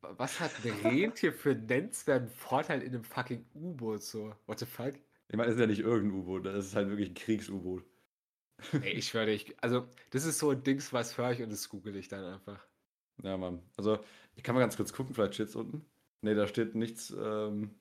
was 0.00 0.38
hat 0.40 0.52
ein 0.64 0.72
Rentier 0.84 1.32
für 1.32 1.50
einen 1.50 1.66
nennenswerten 1.66 2.28
Vorteil 2.28 2.82
in 2.82 2.94
einem 2.94 3.04
fucking 3.04 3.44
U-Boot, 3.54 4.02
so? 4.02 4.34
What 4.46 4.58
the 4.58 4.66
fuck? 4.66 4.94
Ich 5.28 5.36
meine, 5.36 5.48
es 5.48 5.56
ist 5.56 5.60
ja 5.60 5.66
nicht 5.66 5.80
irgendein 5.80 6.20
U-Boot, 6.20 6.46
das 6.46 6.66
ist 6.66 6.76
halt 6.76 6.88
wirklich 6.88 7.10
ein 7.10 7.14
Kriegs-U-Boot. 7.14 7.84
Ey, 8.72 8.92
ich 8.92 9.08
schwöre, 9.08 9.30
ich, 9.30 9.54
also, 9.62 9.86
das 10.10 10.24
ist 10.24 10.38
so 10.38 10.50
ein 10.50 10.62
Dings, 10.62 10.92
was 10.92 11.18
höre 11.18 11.32
ich 11.32 11.42
und 11.42 11.50
das 11.50 11.68
google 11.68 11.96
ich 11.96 12.08
dann 12.08 12.24
einfach. 12.24 12.64
Ja, 13.22 13.36
Mann. 13.36 13.62
Also, 13.76 13.98
ich 14.34 14.42
kann 14.42 14.54
mal 14.54 14.60
ganz 14.60 14.76
kurz 14.76 14.92
gucken, 14.92 15.14
vielleicht 15.14 15.34
steht 15.34 15.48
es 15.48 15.56
unten. 15.56 15.84
Ne, 16.22 16.34
da 16.34 16.46
steht 16.46 16.74
nichts, 16.74 17.10
ähm, 17.18 17.74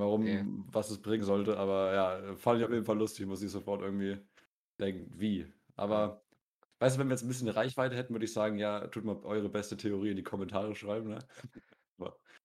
warum, 0.00 0.24
Nee. 0.24 0.44
was 0.44 0.90
es 0.90 1.02
bringen 1.02 1.24
sollte, 1.24 1.58
aber 1.58 1.94
ja, 1.94 2.36
fand 2.36 2.60
ich 2.60 2.64
auf 2.66 2.72
jeden 2.72 2.84
Fall 2.84 2.98
lustig, 2.98 3.26
muss 3.26 3.42
ich 3.42 3.50
sofort 3.50 3.82
irgendwie 3.82 4.18
denken, 4.80 5.10
wie. 5.18 5.52
Aber, 5.76 6.24
weißt 6.80 6.96
du, 6.96 7.00
wenn 7.00 7.08
wir 7.08 7.14
jetzt 7.14 7.22
ein 7.24 7.28
bisschen 7.28 7.48
Reichweite 7.48 7.96
hätten, 7.96 8.14
würde 8.14 8.24
ich 8.26 8.32
sagen, 8.32 8.58
ja, 8.58 8.86
tut 8.88 9.04
mal 9.04 9.16
eure 9.24 9.48
beste 9.50 9.76
Theorie 9.76 10.10
in 10.10 10.16
die 10.16 10.22
Kommentare 10.24 10.74
schreiben, 10.76 11.08
ne? 11.10 11.18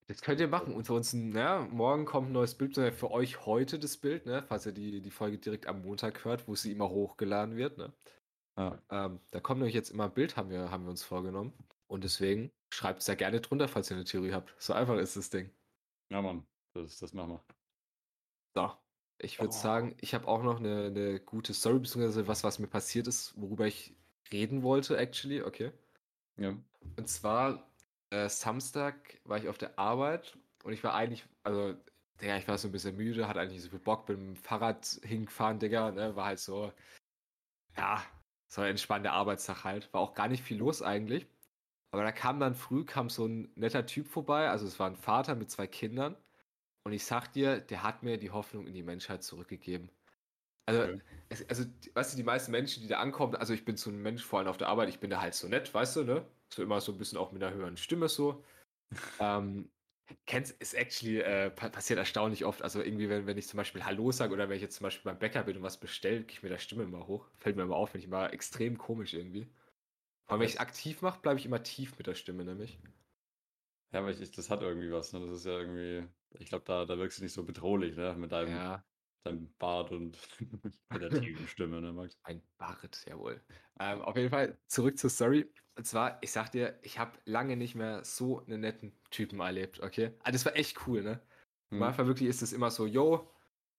Das 0.08 0.22
könnt 0.22 0.39
ihr 0.39 0.48
machen. 0.48 0.74
Unter 0.74 0.94
uns, 0.94 1.12
ja, 1.13 1.68
morgen 1.70 2.06
kommt 2.06 2.30
ein 2.30 2.34
neues 2.34 2.56
Bild, 2.58 2.75
für 2.75 3.12
euch 3.12 3.46
heute 3.46 3.77
das 3.80 3.98
Bild, 3.98 4.25
ne? 4.25 4.44
Falls 4.48 4.66
ihr 4.66 4.72
die, 4.72 5.01
die 5.01 5.12
Folge 5.12 5.38
direkt 5.39 5.68
am 5.68 5.82
Montag 5.82 6.24
hört, 6.25 6.48
wo 6.48 6.56
sie 6.56 6.72
immer 6.72 6.89
hochgeladen 6.89 7.58
wird, 7.58 7.77
ne? 7.77 7.94
ja. 8.58 8.82
Ähm, 8.89 9.22
da 9.32 9.39
kommt 9.42 9.60
nämlich 9.60 9.75
jetzt 9.75 9.89
immer 9.92 10.06
ein 10.06 10.13
Bild, 10.13 10.38
haben 10.38 10.50
wir, 10.50 10.72
haben 10.72 10.84
wir 10.86 10.92
uns 10.92 11.04
vorgenommen. 11.04 11.54
Und 11.88 12.04
deswegen 12.04 12.51
schreibt 12.74 13.00
es 13.01 13.06
da 13.06 13.16
gerne 13.16 13.42
drunter, 13.42 13.68
falls 13.68 13.89
ihr 13.92 13.96
eine 13.98 14.06
Theorie 14.06 14.34
habt. 14.34 14.56
So 14.60 14.74
einfach 14.74 14.98
ist 14.98 15.16
das 15.18 15.30
Ding. 15.30 15.51
ja, 16.10 16.22
Mann, 16.22 16.48
das, 16.84 17.00
das 17.00 17.13
machen 17.13 17.31
wir. 17.34 17.46
So. 18.55 18.72
Ich 19.19 19.39
würde 19.39 19.50
Oh. 19.50 19.51
sagen, 19.53 19.96
ich 20.00 20.13
habe 20.13 20.27
auch 20.27 20.43
noch 20.43 20.60
eine, 20.60 20.86
eine 20.86 21.19
gute 21.19 21.53
Story, 21.53 21.79
beziehungsweise 21.79 22.27
was, 22.27 22.43
was 22.43 22.60
mir 22.60 22.67
passiert 22.67 23.07
ist, 23.07 23.34
worüber 23.39 23.65
ich 23.65 23.96
reden 24.31 24.62
wollte, 24.63 24.98
actually. 24.98 25.41
Okay. 25.41 25.72
Ja. 26.38 26.55
Und 26.98 27.07
zwar, 27.10 27.72
äh, 28.12 28.29
Samstag 28.29 29.19
war 29.25 29.38
ich 29.38 29.48
auf 29.50 29.57
der 29.57 29.77
Arbeit 29.79 30.38
und 30.63 30.74
ich 30.74 30.84
war 30.84 30.93
eigentlich, 30.93 31.25
also, 31.43 31.75
Digga, 32.22 32.38
ich 32.38 32.48
war 32.48 32.57
so 32.57 32.67
ein 32.67 32.72
bisschen 32.72 32.96
müde, 32.96 33.27
hatte 33.27 33.39
eigentlich 33.39 33.53
nicht 33.55 33.63
so 33.63 33.69
viel 33.72 33.79
Bock, 33.79 34.05
bin 34.07 34.17
mit 34.29 34.38
dem 34.38 34.43
Fahrrad 34.43 34.86
hingefahren, 35.03 35.60
Digga, 35.60 35.91
ne, 35.91 36.15
war 36.15 36.25
halt 36.25 36.39
so, 36.39 36.74
ja, 37.77 38.03
so 38.48 38.62
ein 38.62 38.69
entspannter 38.72 39.13
Arbeitstag 39.13 39.63
halt. 39.63 39.91
War 39.93 40.01
auch 40.01 40.13
gar 40.13 40.27
nicht 40.27 40.43
viel 40.43 40.57
los 40.57 40.81
eigentlich. 40.81 41.27
Aber 41.91 42.03
da 42.03 42.12
kam 42.12 42.39
dann 42.39 42.55
früh, 42.55 42.86
kam 42.86 43.10
so 43.10 43.25
ein 43.27 43.51
netter 43.55 43.86
Typ 43.86 44.07
vorbei, 44.07 44.50
also 44.50 44.67
es 44.67 44.79
war 44.79 44.89
ein 44.89 44.98
Vater 44.98 45.36
mit 45.36 45.51
zwei 45.51 45.67
Kindern. 45.67 46.17
Und 46.88 46.94
ich 46.94 47.06
sag 47.06 47.34
dir, 47.34 47.60
der 47.60 47.84
hat 47.84 48.03
mir 48.03 48.17
die 48.17 48.32
Hoffnung 48.32 48.65
in 48.65 48.74
die 48.74 48.82
Menschheit 48.84 49.22
zurückgegeben. 49.22 49.91
Also, 50.67 50.84
Okay. 50.84 51.01
es, 51.29 51.50
also, 51.50 51.65
weißt 51.96 52.13
du, 52.13 52.17
die 52.17 52.24
meisten 52.24 52.51
Menschen, 52.51 52.82
die 52.84 52.89
da 52.89 53.00
ankommen, 53.00 53.36
also 53.36 53.53
ich 53.53 53.65
bin 53.65 53.77
so 53.77 53.91
ein 53.91 54.01
Mensch, 54.01 54.24
vor 54.25 54.39
allem 54.39 54.50
auf 54.50 54.58
der 54.58 54.70
Arbeit, 54.70 54.89
ich 54.89 55.00
bin 55.01 55.10
da 55.12 55.22
halt 55.22 55.36
so 55.36 55.48
nett, 55.50 55.74
weißt 55.74 55.98
du, 55.98 56.03
ne? 56.06 56.27
So 56.53 56.63
immer 56.63 56.82
so 56.82 56.94
ein 56.94 57.00
bisschen 57.00 57.17
auch 57.20 57.34
mit 57.34 57.44
einer 57.44 57.56
höheren 57.56 57.77
Stimme 57.77 58.10
so. 58.10 58.46
ähm, 59.20 59.72
kennst, 60.27 60.53
ist 60.62 60.74
actually, 60.75 61.20
äh, 61.22 61.51
pa 61.51 61.70
passiert 61.70 62.00
erstaunlich 62.00 62.46
oft. 62.46 62.62
Also 62.63 62.82
irgendwie, 62.84 63.10
wenn, 63.10 63.27
wenn 63.27 63.38
ich 63.38 63.48
zum 63.48 63.58
Beispiel 63.58 63.86
Hallo 63.86 64.12
sage 64.12 64.34
oder 64.34 64.50
wenn 64.50 64.58
ich 64.58 64.63
jetzt 64.63 64.77
zum 64.77 64.86
Beispiel 64.86 65.12
beim 65.12 65.20
Bäcker 65.20 65.44
bin 65.44 65.58
und 65.58 65.63
was 65.63 65.79
bestelle, 65.79 66.20
kriege 66.22 66.34
ich 66.34 66.44
mit 66.44 66.51
der 66.53 66.60
Stimme 66.60 66.84
immer 66.84 67.08
hoch. 67.08 67.29
Fällt 67.39 67.58
mir 67.58 67.63
immer 67.63 67.77
auf, 67.77 67.94
wenn 67.94 68.01
ich 68.01 68.08
mal 68.10 68.27
extrem 68.34 68.77
komisch 68.77 69.13
irgendwie. 69.13 69.48
Allem, 70.27 70.41
wenn 70.41 70.48
ich 70.48 70.56
es 70.56 70.60
aktiv 70.62 71.01
mache, 71.01 71.22
bleibe 71.22 71.39
ich 71.39 71.46
immer 71.46 71.63
tief 71.63 71.98
mit 71.98 72.08
der 72.08 72.15
Stimme 72.15 72.46
nämlich. 72.46 72.79
Ja, 73.91 74.00
aber 74.00 74.12
ich, 74.12 74.32
das 74.32 74.50
hat 74.50 74.62
irgendwie 74.62 74.91
was, 74.91 75.13
ne? 75.13 75.20
Das 75.22 75.29
ist 75.32 75.46
ja 75.46 75.53
irgendwie, 75.60 76.08
ich 76.39 76.50
glaube, 76.50 76.65
da, 76.65 76.86
da 76.86 76.98
wirkst 76.98 77.19
du 77.19 77.24
nicht 77.24 77.34
so 77.34 77.43
bedrohlich, 77.46 77.96
ne? 77.98 78.15
Mit 78.15 78.31
deinem, 78.31 78.63
Ja, 78.63 78.84
deinem 79.24 79.55
Bart 79.57 79.91
und 79.91 80.17
mit 80.91 81.01
der 81.03 81.12
tiefen 81.13 81.48
Stimme, 81.48 81.81
ne, 81.81 81.93
Max? 81.93 82.17
ein 82.24 82.41
Bart, 82.57 83.05
jawohl. 83.07 83.41
Ähm, 83.79 84.01
auf 84.01 84.15
jeden 84.17 84.29
Fall 84.29 84.57
zurück 84.67 84.98
zur 84.98 85.10
Story. 85.10 85.51
Und 85.75 85.86
zwar, 85.86 86.17
ich 86.24 86.31
sag 86.31 86.51
dir, 86.51 86.79
ich 86.81 86.98
habe 87.00 87.19
lange 87.25 87.55
nicht 87.55 87.75
mehr 87.75 88.03
so 88.03 88.39
einen 88.43 88.62
netten 88.62 89.00
Typen 89.12 89.39
erlebt, 89.39 89.79
okay? 89.79 90.13
Ah, 90.24 90.31
das 90.31 90.46
war 90.46 90.55
echt 90.55 90.88
cool, 90.88 91.03
ne? 91.03 91.22
Hm. 91.72 91.81
Anfang 91.84 92.07
wirklich 92.07 92.29
ist 92.29 92.41
es 92.41 92.53
immer 92.53 92.72
so, 92.72 92.86
yo, 92.88 93.31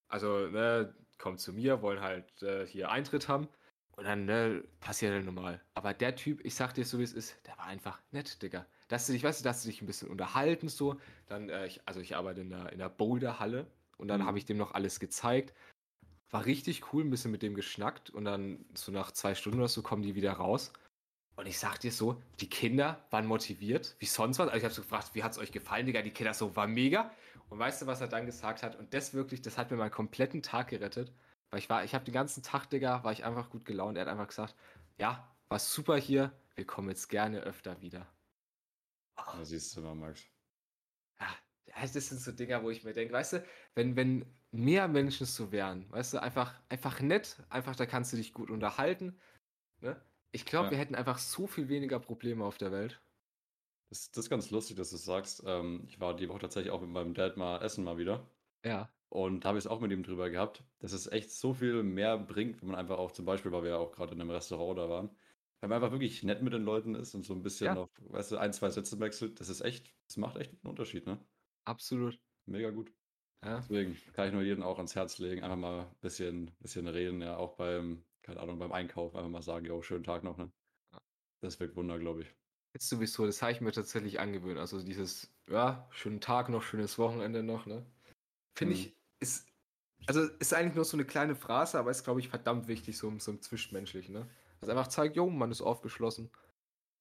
also, 0.09 0.49
ne, 0.49 0.95
kommt 1.19 1.40
zu 1.40 1.52
mir, 1.52 1.83
wollen 1.83 2.00
halt 2.00 2.43
äh, 2.43 2.67
hier 2.67 2.90
Eintritt 2.90 3.28
haben. 3.28 3.49
Und 3.97 4.05
dann, 4.05 4.25
ne, 4.25 4.64
passiert 4.81 5.12
halt 5.12 5.25
normal. 5.26 5.61
Aber 5.75 5.93
der 5.95 6.14
Typ, 6.17 6.45
ich 6.45 6.55
sag 6.55 6.73
dir 6.75 6.85
so, 6.85 6.99
wie 6.99 7.02
es 7.02 7.12
ist, 7.12 7.37
der 7.47 7.59
war 7.59 7.67
einfach 7.67 8.00
nett, 8.12 8.40
Digga. 8.43 8.67
Dass 8.88 9.07
du 9.07 9.12
dich, 9.12 9.23
weißt 9.23 9.40
du, 9.40 9.45
dass 9.45 9.62
du 9.62 9.68
dich 9.68 9.83
ein 9.83 9.87
bisschen 9.87 10.09
unterhalten, 10.09 10.68
so. 10.68 10.99
Dann, 11.26 11.50
äh, 11.50 11.66
ich, 11.66 11.80
also 11.87 12.00
ich 12.00 12.16
arbeite 12.16 12.40
in 12.40 12.50
der, 12.50 12.73
in 12.73 12.78
der 12.78 12.88
Boulderhalle 12.88 13.66
und 13.99 14.09
dann 14.09 14.21
Mhm. 14.21 14.26
habe 14.26 14.38
ich 14.38 14.47
dem 14.47 14.57
noch 14.57 14.73
alles 14.73 14.99
gezeigt. 14.99 15.54
War 16.30 16.45
richtig 16.45 16.92
cool, 16.92 17.04
ein 17.04 17.11
bisschen 17.11 17.30
mit 17.30 17.42
dem 17.42 17.54
geschnackt 17.54 18.11
und 18.11 18.25
dann 18.25 18.64
so 18.75 18.92
nach 18.92 19.12
zwei 19.12 19.35
Stunden 19.35 19.59
oder 19.59 19.68
so 19.68 19.83
kommen 19.83 20.03
die 20.03 20.14
wieder 20.14 20.33
raus. 20.33 20.72
Und 21.37 21.46
ich 21.46 21.59
sag 21.59 21.79
dir 21.79 21.92
so, 21.92 22.20
die 22.40 22.51
Kinder 22.51 23.05
waren 23.11 23.24
motiviert, 23.27 23.94
wie 24.01 24.07
sonst 24.07 24.38
was. 24.38 24.48
Also 24.48 24.59
ich 24.59 24.64
habe 24.64 24.74
so 24.74 24.83
gefragt, 24.83 25.11
wie 25.14 25.22
hat's 25.22 25.38
euch 25.38 25.53
gefallen, 25.53 25.87
Digga? 25.87 26.03
Die 26.03 26.11
Kinder 26.11 26.35
so, 26.35 26.57
war 26.57 26.66
mega. 26.66 27.12
Und 27.48 27.59
weißt 27.61 27.83
du, 27.83 27.87
was 27.87 28.01
er 28.01 28.09
dann 28.09 28.27
gesagt 28.27 28.62
hat? 28.62 28.77
Und 28.77 28.92
das 28.92 29.14
wirklich, 29.14 29.40
das 29.40 29.57
hat 29.57 29.70
mir 29.70 29.77
meinen 29.77 29.92
kompletten 29.92 30.42
Tag 30.42 30.68
gerettet. 30.68 31.12
Weil 31.51 31.61
ich 31.61 31.70
war, 31.70 31.85
ich 31.85 31.94
habe 31.94 32.05
den 32.05 32.12
ganzen 32.12 32.42
Tag, 32.42 32.68
Digga, 32.70 33.05
war 33.05 33.12
ich 33.12 33.24
einfach 33.24 33.51
gut 33.51 33.64
gelaunt. 33.64 33.96
Er 33.96 34.03
hat 34.03 34.09
einfach 34.09 34.27
gesagt, 34.29 34.57
ja, 34.98 35.33
war 35.48 35.59
super 35.61 35.96
hier, 35.96 36.33
wir 36.57 36.66
kommen 36.66 36.88
jetzt 36.88 37.09
gerne 37.09 37.40
öfter 37.40 37.81
wieder. 37.81 38.07
Da 39.26 39.44
siehst 39.44 39.76
du 39.76 39.81
mal, 39.83 39.94
Max. 39.94 40.28
Ja, 41.20 41.26
ja, 41.66 41.74
das 41.83 41.92
sind 42.09 42.20
so 42.20 42.33
Dinger, 42.33 42.62
wo 42.62 42.70
ich 42.70 42.85
mir 42.85 42.92
denke, 42.92 43.12
weißt 43.14 43.35
du, 43.35 43.46
wenn, 43.74 43.96
wenn 43.96 44.38
mehr 44.50 44.88
Menschen 44.88 45.26
so 45.26 45.52
wären, 45.52 45.90
weißt 45.90 46.14
du, 46.14 46.22
einfach, 46.22 46.62
einfach 46.68 47.00
nett, 47.00 47.42
einfach 47.50 47.76
da 47.76 47.87
kannst 47.87 48.12
du 48.12 48.16
dich 48.16 48.33
gut 48.33 48.50
unterhalten. 48.50 49.20
Ne? 49.81 50.02
Ich 50.33 50.46
glaube, 50.46 50.70
Ja. 50.70 50.72
wir 50.72 50.78
hätten 50.78 50.94
einfach 50.94 51.18
so 51.18 51.46
viel 51.46 51.68
weniger 51.68 52.00
Probleme 52.00 52.44
auf 52.44 52.59
der 52.59 52.72
Welt. 52.72 53.02
Das, 53.90 54.11
das 54.11 54.26
ist 54.26 54.31
ganz 54.31 54.50
lustig, 54.50 54.76
dass 54.76 54.90
du 54.90 54.96
es 54.96 55.04
sagst. 55.04 55.42
Ähm, 55.46 55.85
ich 55.88 55.98
war 56.00 56.14
die 56.16 56.28
Woche 56.28 56.40
tatsächlich 56.40 56.70
auch 56.72 56.81
mit 56.81 56.90
meinem 56.90 57.14
Dad 57.14 57.37
mal 57.37 57.62
essen 57.62 57.85
mal 57.85 57.96
wieder. 57.98 58.31
Ja. 58.64 58.92
Und 59.11 59.44
habe 59.46 59.59
ich 59.59 59.64
es 59.64 59.68
auch 59.70 59.81
mit 59.81 59.92
ihm 59.92 60.02
drüber 60.02 60.31
gehabt, 60.31 60.64
dass 60.81 60.92
es 60.92 61.07
echt 61.07 61.31
so 61.33 61.54
viel 61.54 61.83
mehr 61.83 62.18
bringt, 62.18 62.61
wenn 62.62 62.68
man 62.70 62.78
einfach 62.78 62.98
auch 62.98 63.12
zum 63.12 63.24
Beispiel, 63.26 63.52
weil 63.52 63.62
wir 63.64 63.70
ja 63.70 63.78
auch 63.78 63.92
gerade 63.92 64.14
in 64.14 64.20
einem 64.20 64.31
Restaurant 64.31 64.78
da 64.78 64.88
waren, 64.90 65.16
wenn 65.61 65.71
man 65.71 65.77
einfach 65.83 65.92
wirklich 65.92 66.23
nett 66.23 66.42
mit 66.42 66.53
den 66.53 66.62
Leuten 66.64 66.94
ist 66.94 67.14
und 67.14 67.25
so 67.25 67.35
ein 67.35 67.42
bisschen 67.42 67.66
Ja. 67.66 67.75
noch, 67.75 67.88
weißt 67.99 68.33
du, 68.33 68.38
ein, 68.38 68.53
zwei 68.53 68.71
Sätze 68.71 68.99
wechselt, 69.01 69.40
das 69.40 69.49
ist 69.49 69.61
echt, 69.61 69.97
das 70.09 70.16
macht 70.16 70.37
echt 70.37 70.53
einen 70.53 70.71
Unterschied, 70.71 71.07
ne? 71.07 71.27
Absolut. 71.66 72.18
Mega 72.47 72.71
gut. 72.71 72.92
Ja. 73.44 73.71
Deswegen 73.71 73.97
kann 74.14 74.29
ich 74.29 74.33
nur 74.35 74.42
jedem 74.42 74.62
auch 74.62 74.79
ans 74.79 74.94
Herz 74.97 75.18
legen, 75.18 75.42
einfach 75.42 75.57
mal 75.59 75.87
ein 75.88 76.01
bisschen, 76.01 76.57
bisschen 76.61 76.88
reden, 76.88 77.23
ja, 77.23 77.37
auch 77.37 77.57
beim, 77.57 78.07
keine 78.23 78.40
Ahnung, 78.40 78.59
beim 78.59 78.73
Einkauf, 78.73 79.14
einfach 79.16 79.31
mal 79.31 79.42
sagen, 79.42 79.66
jo, 79.66 79.83
schönen 79.83 80.05
Tag 80.05 80.25
noch, 80.25 80.38
ne? 80.38 80.53
Ja. 80.92 81.03
Das 81.42 81.61
wirkt 81.61 81.77
Wunder, 81.77 81.99
glaube 81.99 82.23
ich. 82.23 82.37
Jetzt 82.75 82.88
sowieso, 82.88 83.27
das 83.27 83.42
habe 83.42 83.53
ich 83.53 83.61
mir 83.61 83.73
tatsächlich 83.73 84.21
angewöhnt. 84.21 84.59
Also 84.59 84.83
dieses, 84.83 85.35
ja, 85.49 85.88
schönen 85.90 86.21
Tag 86.21 86.49
noch, 86.49 86.62
schönes 86.62 86.99
Wochenende 86.99 87.42
noch, 87.42 87.66
ne? 87.66 87.87
Finde 88.57 88.75
Mhm. 88.75 88.81
ich, 88.81 88.97
ist, 89.21 89.49
also 90.07 90.23
ist 90.25 90.55
eigentlich 90.55 90.75
nur 90.77 90.85
so 90.85 90.97
eine 90.97 91.07
kleine 91.07 91.37
Phrase, 91.37 91.79
aber 91.79 91.90
ist, 91.92 92.05
glaube 92.05 92.21
ich, 92.21 92.29
verdammt 92.31 92.68
wichtig, 92.68 92.99
so, 92.99 93.18
so 93.18 93.33
im 93.33 93.42
Zwischenmenschlichen, 93.42 94.14
ne? 94.14 94.31
Das 94.61 94.68
einfach 94.68 94.88
zeigt, 94.88 95.16
jo, 95.16 95.29
man 95.31 95.51
ist 95.51 95.61
aufgeschlossen. 95.61 96.31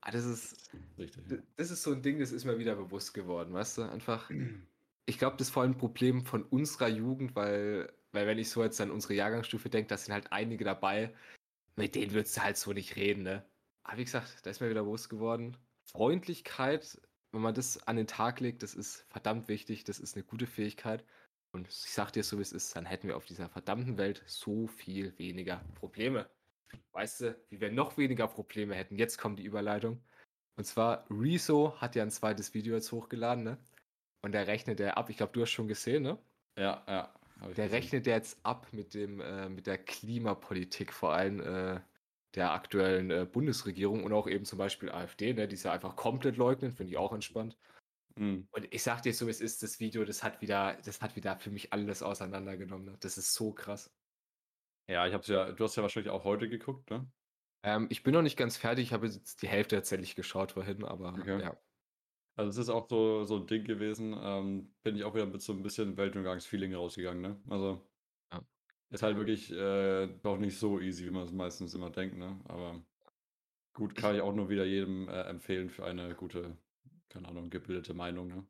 Ah, 0.01 0.11
das 0.11 0.25
ist, 0.25 0.71
Richtig. 0.97 1.23
Das 1.55 1.71
ist 1.71 1.83
so 1.83 1.91
ein 1.91 2.01
Ding, 2.01 2.19
das 2.19 2.31
ist 2.31 2.45
mir 2.45 2.59
wieder 2.59 2.75
bewusst 2.75 3.13
geworden, 3.13 3.53
weißt 3.53 3.79
du? 3.79 3.81
Einfach, 3.83 4.29
ich 5.05 5.17
glaube, 5.17 5.37
das 5.37 5.47
ist 5.47 5.53
vor 5.53 5.63
allem 5.63 5.73
ein 5.73 5.77
Problem 5.77 6.25
von 6.25 6.43
unserer 6.43 6.87
Jugend, 6.87 7.35
weil, 7.35 7.93
weil 8.11 8.27
wenn 8.27 8.37
ich 8.37 8.49
so 8.49 8.63
jetzt 8.63 8.79
an 8.81 8.91
unsere 8.91 9.15
Jahrgangsstufe 9.15 9.69
denke, 9.69 9.89
da 9.89 9.97
sind 9.97 10.13
halt 10.13 10.31
einige 10.31 10.63
dabei, 10.63 11.13
mit 11.75 11.95
denen 11.95 12.13
würdest 12.13 12.37
du 12.37 12.41
halt 12.43 12.57
so 12.57 12.73
nicht 12.73 12.95
reden, 12.95 13.23
ne? 13.23 13.45
Aber 13.83 13.97
wie 13.97 14.05
gesagt, 14.05 14.45
da 14.45 14.49
ist 14.49 14.61
mir 14.61 14.69
wieder 14.69 14.83
bewusst 14.83 15.09
geworden, 15.09 15.57
Freundlichkeit, 15.85 17.01
wenn 17.31 17.41
man 17.41 17.53
das 17.55 17.87
an 17.87 17.97
den 17.97 18.07
Tag 18.07 18.39
legt, 18.39 18.63
das 18.63 18.75
ist 18.75 19.05
verdammt 19.09 19.47
wichtig, 19.47 19.83
das 19.83 19.99
ist 19.99 20.15
eine 20.15 20.25
gute 20.25 20.47
Fähigkeit. 20.47 21.05
Und 21.51 21.67
ich 21.67 21.75
sag 21.75 22.11
dir 22.11 22.23
so, 22.23 22.37
wie 22.37 22.41
es 22.41 22.51
ist, 22.51 22.75
dann 22.75 22.85
hätten 22.85 23.07
wir 23.07 23.17
auf 23.17 23.25
dieser 23.25 23.49
verdammten 23.49 23.97
Welt 23.97 24.23
so 24.27 24.67
viel 24.67 25.17
weniger 25.17 25.63
Probleme. 25.75 26.29
Weißt 26.91 27.21
du, 27.21 27.39
wie 27.49 27.61
wir 27.61 27.71
noch 27.71 27.97
weniger 27.97 28.27
Probleme 28.27 28.75
hätten? 28.75 28.97
Jetzt 28.97 29.17
kommt 29.17 29.39
die 29.39 29.43
Überleitung. 29.43 30.01
Und 30.55 30.65
zwar, 30.65 31.05
Rezo 31.09 31.79
hat 31.79 31.95
ja 31.95 32.03
ein 32.03 32.11
zweites 32.11 32.53
Video 32.53 32.75
jetzt 32.75 32.91
hochgeladen, 32.91 33.43
ne? 33.43 33.57
Und 34.23 34.31
der 34.31 34.47
rechnet 34.47 34.79
der 34.79 34.97
ab, 34.97 35.09
ich 35.09 35.17
glaube, 35.17 35.33
du 35.33 35.41
hast 35.41 35.51
schon 35.51 35.67
gesehen, 35.67 36.03
ne? 36.03 36.17
Ja, 36.57 36.83
ja. 36.87 37.13
Der 37.41 37.49
gesehen. 37.49 37.69
rechnet 37.69 38.05
der 38.07 38.15
jetzt 38.15 38.39
ab 38.43 38.67
mit 38.71 38.93
dem, 38.95 39.21
äh, 39.21 39.49
mit 39.49 39.67
der 39.67 39.77
Klimapolitik 39.77 40.91
vor 40.91 41.13
allem 41.13 41.39
äh, 41.41 41.79
der 42.33 42.51
aktuellen 42.51 43.11
äh, 43.11 43.27
Bundesregierung 43.31 44.03
und 44.03 44.13
auch 44.13 44.27
eben 44.27 44.45
zum 44.45 44.57
Beispiel 44.57 44.89
AfD, 44.91 45.33
ne? 45.33 45.47
Die 45.47 45.53
ist 45.55 45.63
ja 45.63 45.71
einfach 45.71 45.95
komplett 45.95 46.37
leugnen, 46.37 46.73
finde 46.73 46.91
ich 46.91 46.97
auch 46.97 47.13
entspannt. 47.13 47.57
Mhm. 48.17 48.47
Und 48.51 48.73
ich 48.73 48.83
sag 48.83 49.01
dir 49.03 49.13
so, 49.13 49.29
es 49.29 49.41
ist 49.41 49.61
das 49.63 49.79
Video, 49.79 50.03
das 50.03 50.23
hat 50.23 50.41
wieder, 50.41 50.77
das 50.83 51.01
hat 51.01 51.15
wieder 51.15 51.37
für 51.37 51.51
mich 51.51 51.71
alles 51.73 52.01
auseinandergenommen. 52.01 52.85
Ne? 52.85 52.97
Das 52.99 53.17
ist 53.17 53.33
so 53.33 53.51
krass. 53.51 53.91
Ja, 54.87 55.05
ich 55.07 55.13
hab's 55.13 55.27
ja, 55.27 55.51
du 55.51 55.63
hast 55.63 55.75
ja 55.77 55.81
wahrscheinlich 55.83 56.11
auch 56.11 56.23
heute 56.25 56.47
geguckt, 56.49 56.89
ne? 56.91 57.09
Ähm, 57.63 57.87
ich 57.91 58.03
bin 58.03 58.13
noch 58.13 58.21
nicht 58.21 58.37
ganz 58.37 58.57
fertig, 58.57 58.85
ich 58.85 58.93
habe 58.93 59.07
jetzt 59.07 59.41
die 59.41 59.47
Hälfte 59.47 59.75
tatsächlich 59.75 60.15
geschaut 60.15 60.51
vorhin, 60.53 60.83
aber 60.83 61.21
Okay. 61.21 61.41
ja. 61.41 61.57
Also 62.35 62.49
es 62.51 62.57
ist 62.57 62.69
auch 62.69 62.87
so, 62.89 63.25
so 63.25 63.37
ein 63.37 63.47
Ding 63.47 63.65
gewesen, 63.65 64.15
ähm, 64.19 64.75
bin 64.83 64.95
ich 64.95 65.03
auch 65.05 65.15
wieder 65.15 65.25
mit 65.27 65.41
so 65.41 65.53
ein 65.53 65.63
bisschen 65.63 65.97
Weltuntergangsfeeling 65.97 66.73
rausgegangen, 66.75 67.21
ne? 67.21 67.41
Also 67.49 67.89
Ja. 68.31 68.41
ist 68.89 69.03
halt 69.03 69.17
wirklich 69.17 69.51
äh, 69.51 70.07
doch 70.23 70.37
nicht 70.37 70.57
so 70.59 70.79
easy, 70.79 71.05
wie 71.05 71.11
man 71.11 71.23
es 71.25 71.31
meistens 71.31 71.73
immer 71.73 71.89
denkt, 71.89 72.17
ne? 72.17 72.39
Aber 72.45 72.85
gut, 73.73 73.95
kann 73.95 74.15
ich 74.15 74.21
auch 74.21 74.33
nur 74.35 74.49
wieder 74.49 74.65
jedem 74.65 75.09
äh, 75.09 75.23
empfehlen 75.23 75.69
für 75.69 75.85
eine 75.85 76.15
gute, 76.15 76.57
keine 77.09 77.29
Ahnung, 77.29 77.49
gebildete 77.51 77.93
Meinung, 77.93 78.27
ne? 78.29 78.47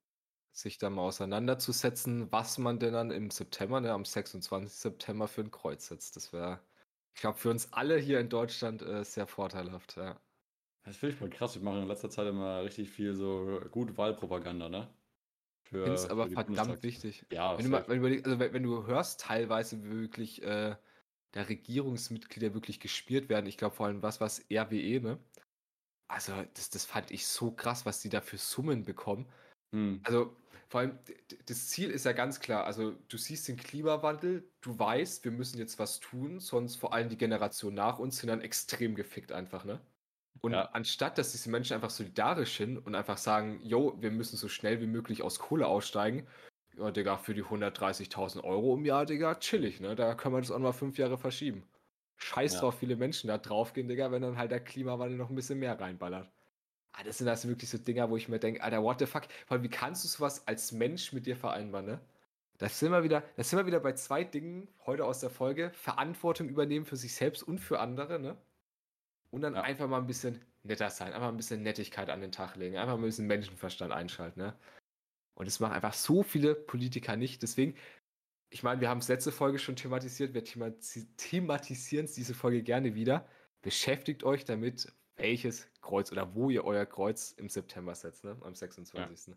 Sich 0.57 0.77
da 0.77 0.89
mal 0.89 1.03
auseinanderzusetzen, 1.03 2.31
was 2.31 2.57
man 2.57 2.79
denn 2.79 2.93
dann 2.93 3.11
im 3.11 3.29
September, 3.29 3.79
ne, 3.79 3.91
am 3.91 4.05
26. 4.05 4.71
September 4.71 5.27
für 5.27 5.41
ein 5.41 5.51
Kreuz 5.51 5.87
setzt. 5.87 6.15
Das 6.15 6.33
wäre, 6.33 6.59
ich 7.13 7.21
glaube, 7.21 7.37
für 7.37 7.51
uns 7.51 7.71
alle 7.73 7.97
hier 7.97 8.19
in 8.19 8.29
Deutschland 8.29 8.81
äh, 8.81 9.03
sehr 9.03 9.27
vorteilhaft. 9.27 9.97
Ja. 9.97 10.19
Das 10.83 10.97
finde 10.97 11.13
ich 11.13 11.19
voll 11.19 11.29
krass. 11.29 11.55
Wir 11.55 11.61
machen 11.61 11.81
in 11.81 11.87
letzter 11.87 12.09
Zeit 12.09 12.27
immer 12.27 12.63
richtig 12.63 12.89
viel 12.89 13.13
so 13.13 13.61
gut 13.71 13.97
Wahlpropaganda, 13.97 14.69
ne? 14.69 14.87
Ich 15.65 15.71
finde 15.71 15.93
es 15.93 16.09
aber 16.09 16.29
verdammt 16.29 16.81
wichtig. 16.81 17.25
Ja, 17.29 17.57
wenn 17.57 17.65
du, 17.65 17.71
mal, 17.71 17.83
wenn, 17.87 18.01
du 18.01 18.07
also 18.07 18.39
wenn, 18.39 18.53
wenn, 18.53 18.63
du 18.63 18.87
hörst, 18.87 19.19
teilweise 19.19 19.83
wirklich 19.83 20.41
äh, 20.41 20.75
der 21.33 21.49
Regierungsmitglieder 21.49 22.53
wirklich 22.53 22.79
gespielt 22.79 23.27
werden, 23.27 23.47
ich 23.47 23.57
glaube 23.57 23.75
vor 23.75 23.87
allem 23.87 24.01
was, 24.01 24.21
was 24.21 24.45
RWE, 24.49 25.01
ne? 25.01 25.19
Also, 26.07 26.31
das, 26.53 26.69
das 26.69 26.85
fand 26.85 27.11
ich 27.11 27.27
so 27.27 27.51
krass, 27.51 27.85
was 27.85 28.01
die 28.01 28.07
da 28.07 28.21
für 28.21 28.37
Summen 28.37 28.85
bekommen. 28.85 29.27
Hm. 29.73 29.99
Also, 30.03 30.33
vor 30.69 30.81
allem, 30.81 30.99
das 31.45 31.69
Ziel 31.69 31.89
ist 31.89 32.05
ja 32.05 32.11
ganz 32.11 32.39
klar. 32.39 32.65
Also, 32.65 32.91
du 33.07 33.17
siehst 33.17 33.47
den 33.47 33.57
Klimawandel, 33.57 34.49
du 34.61 34.77
weißt, 34.77 35.23
wir 35.23 35.31
müssen 35.31 35.57
jetzt 35.59 35.79
was 35.79 35.99
tun, 35.99 36.39
sonst 36.39 36.75
vor 36.75 36.93
allem 36.93 37.09
die 37.09 37.17
Generation 37.17 37.73
nach 37.73 37.99
uns 37.99 38.17
sind 38.17 38.27
dann 38.27 38.41
extrem 38.41 38.95
gefickt 38.95 39.31
einfach, 39.31 39.63
ne? 39.65 39.79
Und 40.41 40.51
ja. 40.53 40.69
anstatt, 40.73 41.17
dass 41.17 41.31
diese 41.31 41.49
Menschen 41.49 41.73
einfach 41.73 41.89
solidarisch 41.89 42.57
sind 42.57 42.77
und 42.77 42.95
einfach 42.95 43.17
sagen, 43.17 43.59
yo, 43.63 43.97
wir 43.99 44.11
müssen 44.11 44.37
so 44.37 44.47
schnell 44.47 44.81
wie 44.81 44.87
möglich 44.87 45.23
aus 45.23 45.39
Kohle 45.39 45.67
aussteigen, 45.67 46.27
ja, 46.77 46.91
Digga, 46.91 47.17
für 47.17 47.33
die 47.33 47.43
130.000 47.43 48.43
Euro 48.43 48.75
im 48.75 48.85
Jahr, 48.85 49.05
Digga, 49.05 49.35
chillig, 49.35 49.79
ne? 49.79 49.95
Da 49.95 50.13
können 50.15 50.35
wir 50.35 50.41
das 50.41 50.51
auch 50.51 50.59
mal 50.59 50.73
fünf 50.73 50.97
Jahre 50.97 51.17
verschieben. 51.17 51.63
Scheiß 52.17 52.55
ja. 52.55 52.59
drauf, 52.61 52.79
viele 52.79 52.95
Menschen 52.97 53.27
da 53.29 53.37
draufgehen, 53.37 53.87
Digga, 53.87 54.11
wenn 54.11 54.21
dann 54.21 54.37
halt 54.37 54.51
der 54.51 54.59
Klimawandel 54.59 55.17
noch 55.17 55.29
ein 55.29 55.35
bisschen 55.35 55.59
mehr 55.59 55.79
reinballert. 55.79 56.29
Ah, 56.99 57.03
das 57.03 57.19
sind 57.19 57.27
also 57.27 57.47
wirklich 57.47 57.69
so 57.69 57.77
Dinger, 57.77 58.09
wo 58.09 58.17
ich 58.17 58.27
mir 58.27 58.39
denke, 58.39 58.63
Alter, 58.63 58.81
what 58.81 58.97
the 58.99 59.05
fuck? 59.05 59.27
Vor 59.45 59.55
allem, 59.55 59.63
wie 59.63 59.69
kannst 59.69 60.03
du 60.03 60.07
sowas 60.07 60.47
als 60.47 60.71
Mensch 60.71 61.13
mit 61.13 61.27
dir 61.27 61.37
vereinbaren, 61.37 61.85
ne? 61.85 61.99
Das 62.57 62.79
sind 62.79 62.91
wir 62.91 63.03
wieder, 63.03 63.23
das 63.35 63.49
sind 63.49 63.59
wir 63.59 63.67
wieder 63.67 63.79
bei 63.79 63.93
zwei 63.93 64.23
Dingen 64.23 64.67
heute 64.87 65.05
aus 65.05 65.19
der 65.19 65.29
Folge. 65.29 65.69
Verantwortung 65.75 66.49
übernehmen 66.49 66.85
für 66.85 66.95
sich 66.95 67.13
selbst 67.13 67.43
und 67.43 67.59
für 67.59 67.79
andere, 67.79 68.19
ne? 68.19 68.35
Und 69.29 69.41
dann 69.41 69.53
ja. 69.53 69.61
einfach 69.61 69.87
mal 69.87 69.99
ein 69.99 70.07
bisschen 70.07 70.41
netter 70.63 70.89
sein, 70.89 71.13
einfach 71.13 71.27
ein 71.27 71.37
bisschen 71.37 71.61
Nettigkeit 71.61 72.09
an 72.09 72.21
den 72.21 72.31
Tag 72.31 72.55
legen, 72.55 72.77
einfach 72.77 72.95
mal 72.95 73.03
ein 73.03 73.09
bisschen 73.09 73.27
Menschenverstand 73.27 73.93
einschalten, 73.93 74.39
ne? 74.39 74.55
Und 75.35 75.45
das 75.47 75.59
machen 75.59 75.73
einfach 75.73 75.93
so 75.93 76.23
viele 76.23 76.55
Politiker 76.55 77.15
nicht. 77.15 77.43
Deswegen, 77.43 77.75
ich 78.49 78.63
meine, 78.63 78.81
wir 78.81 78.89
haben 78.89 78.99
es 78.99 79.07
letzte 79.07 79.31
Folge 79.31 79.59
schon 79.59 79.75
thematisiert, 79.75 80.33
wir 80.33 80.43
thematisieren 80.43 82.05
es 82.05 82.13
diese 82.13 82.33
Folge 82.33 82.63
gerne 82.63 82.95
wieder. 82.95 83.27
Beschäftigt 83.61 84.23
euch 84.23 84.45
damit, 84.45 84.91
welches 85.17 85.67
Kreuz 85.81 86.11
oder 86.11 86.35
wo 86.35 86.49
ihr 86.49 86.63
euer 86.63 86.85
Kreuz 86.85 87.31
im 87.31 87.49
September 87.49 87.95
setzt, 87.95 88.23
ne? 88.23 88.37
am 88.41 88.55
26. 88.55 89.27
Ja. 89.27 89.33